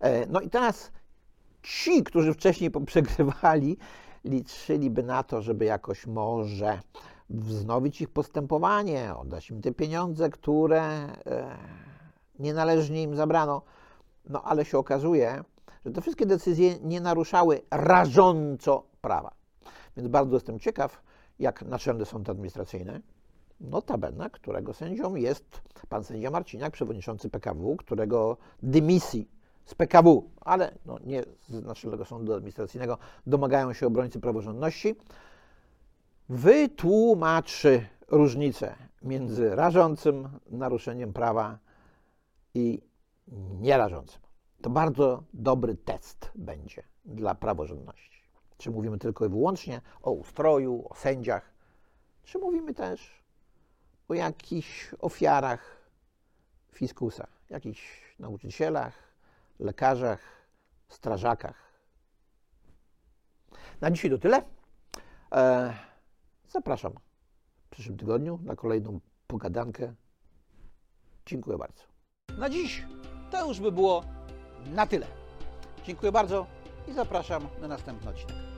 E, 0.00 0.26
no 0.26 0.40
i 0.40 0.50
teraz 0.50 0.92
ci, 1.62 2.04
którzy 2.04 2.34
wcześniej 2.34 2.70
przegrywali, 2.86 3.76
liczyliby 4.24 5.02
na 5.02 5.22
to, 5.22 5.42
żeby 5.42 5.64
jakoś 5.64 6.06
może 6.06 6.80
wznowić 7.30 8.00
ich 8.00 8.08
postępowanie, 8.08 9.14
oddać 9.16 9.50
im 9.50 9.62
te 9.62 9.72
pieniądze, 9.72 10.30
które 10.30 10.82
e, 10.82 11.58
nienależnie 12.38 13.02
im 13.02 13.16
zabrano. 13.16 13.62
No 14.28 14.42
ale 14.42 14.64
się 14.64 14.78
okazuje, 14.78 15.44
że 15.84 15.92
te 15.92 16.00
wszystkie 16.00 16.26
decyzje 16.26 16.78
nie 16.78 17.00
naruszały 17.00 17.60
rażąco 17.70 18.86
prawa. 19.00 19.34
Więc 19.96 20.08
bardzo 20.08 20.36
jestem 20.36 20.58
ciekaw, 20.58 21.02
jak 21.38 21.62
Naczelny 21.62 22.04
Sąd 22.04 22.30
Administracyjny, 22.30 23.02
notabene, 23.60 24.30
którego 24.30 24.72
sędzią 24.72 25.14
jest 25.14 25.60
pan 25.88 26.04
sędzia 26.04 26.30
Marciniak, 26.30 26.72
przewodniczący 26.72 27.30
PKW, 27.30 27.76
którego 27.76 28.36
dymisji 28.62 29.28
z 29.64 29.74
PKW, 29.74 30.30
ale 30.40 30.74
no 30.86 30.98
nie 31.04 31.22
z 31.48 31.62
Naczelnego 31.64 32.04
Sądu 32.04 32.34
Administracyjnego, 32.34 32.98
domagają 33.26 33.72
się 33.72 33.86
obrońcy 33.86 34.20
praworządności, 34.20 34.96
wytłumaczy 36.28 37.86
różnicę 38.08 38.76
między 39.02 39.54
rażącym 39.54 40.28
naruszeniem 40.46 41.12
prawa 41.12 41.58
i 42.54 42.82
nierażącym. 43.60 44.20
To 44.62 44.70
bardzo 44.70 45.22
dobry 45.32 45.76
test 45.76 46.30
będzie 46.34 46.82
dla 47.04 47.34
praworządności. 47.34 48.22
Czy 48.58 48.70
mówimy 48.70 48.98
tylko 48.98 49.26
i 49.26 49.28
wyłącznie 49.28 49.80
o 50.02 50.10
ustroju, 50.10 50.86
o 50.90 50.94
sędziach, 50.94 51.54
czy 52.24 52.38
mówimy 52.38 52.74
też 52.74 53.22
o 54.08 54.14
jakichś 54.14 54.94
ofiarach 54.98 55.76
fiskusa, 56.72 57.26
jakichś 57.50 58.14
nauczycielach, 58.18 58.94
lekarzach, 59.58 60.20
strażakach. 60.88 61.72
Na 63.80 63.90
dzisiaj 63.90 64.10
to 64.10 64.18
tyle. 64.18 64.42
Zapraszam 66.56 66.92
w 67.66 67.68
przyszłym 67.70 67.96
tygodniu 67.98 68.38
na 68.42 68.56
kolejną 68.56 69.00
pogadankę. 69.26 69.94
Dziękuję 71.26 71.58
bardzo. 71.58 71.82
Na 72.38 72.50
dziś 72.50 72.84
to 73.30 73.48
już 73.48 73.60
by 73.60 73.72
było 73.72 74.04
na 74.74 74.86
tyle. 74.86 75.06
Dziękuję 75.84 76.12
bardzo 76.12 76.46
i 76.88 76.92
zapraszam 76.92 77.48
na 77.60 77.68
następny 77.68 78.10
odcinek. 78.10 78.55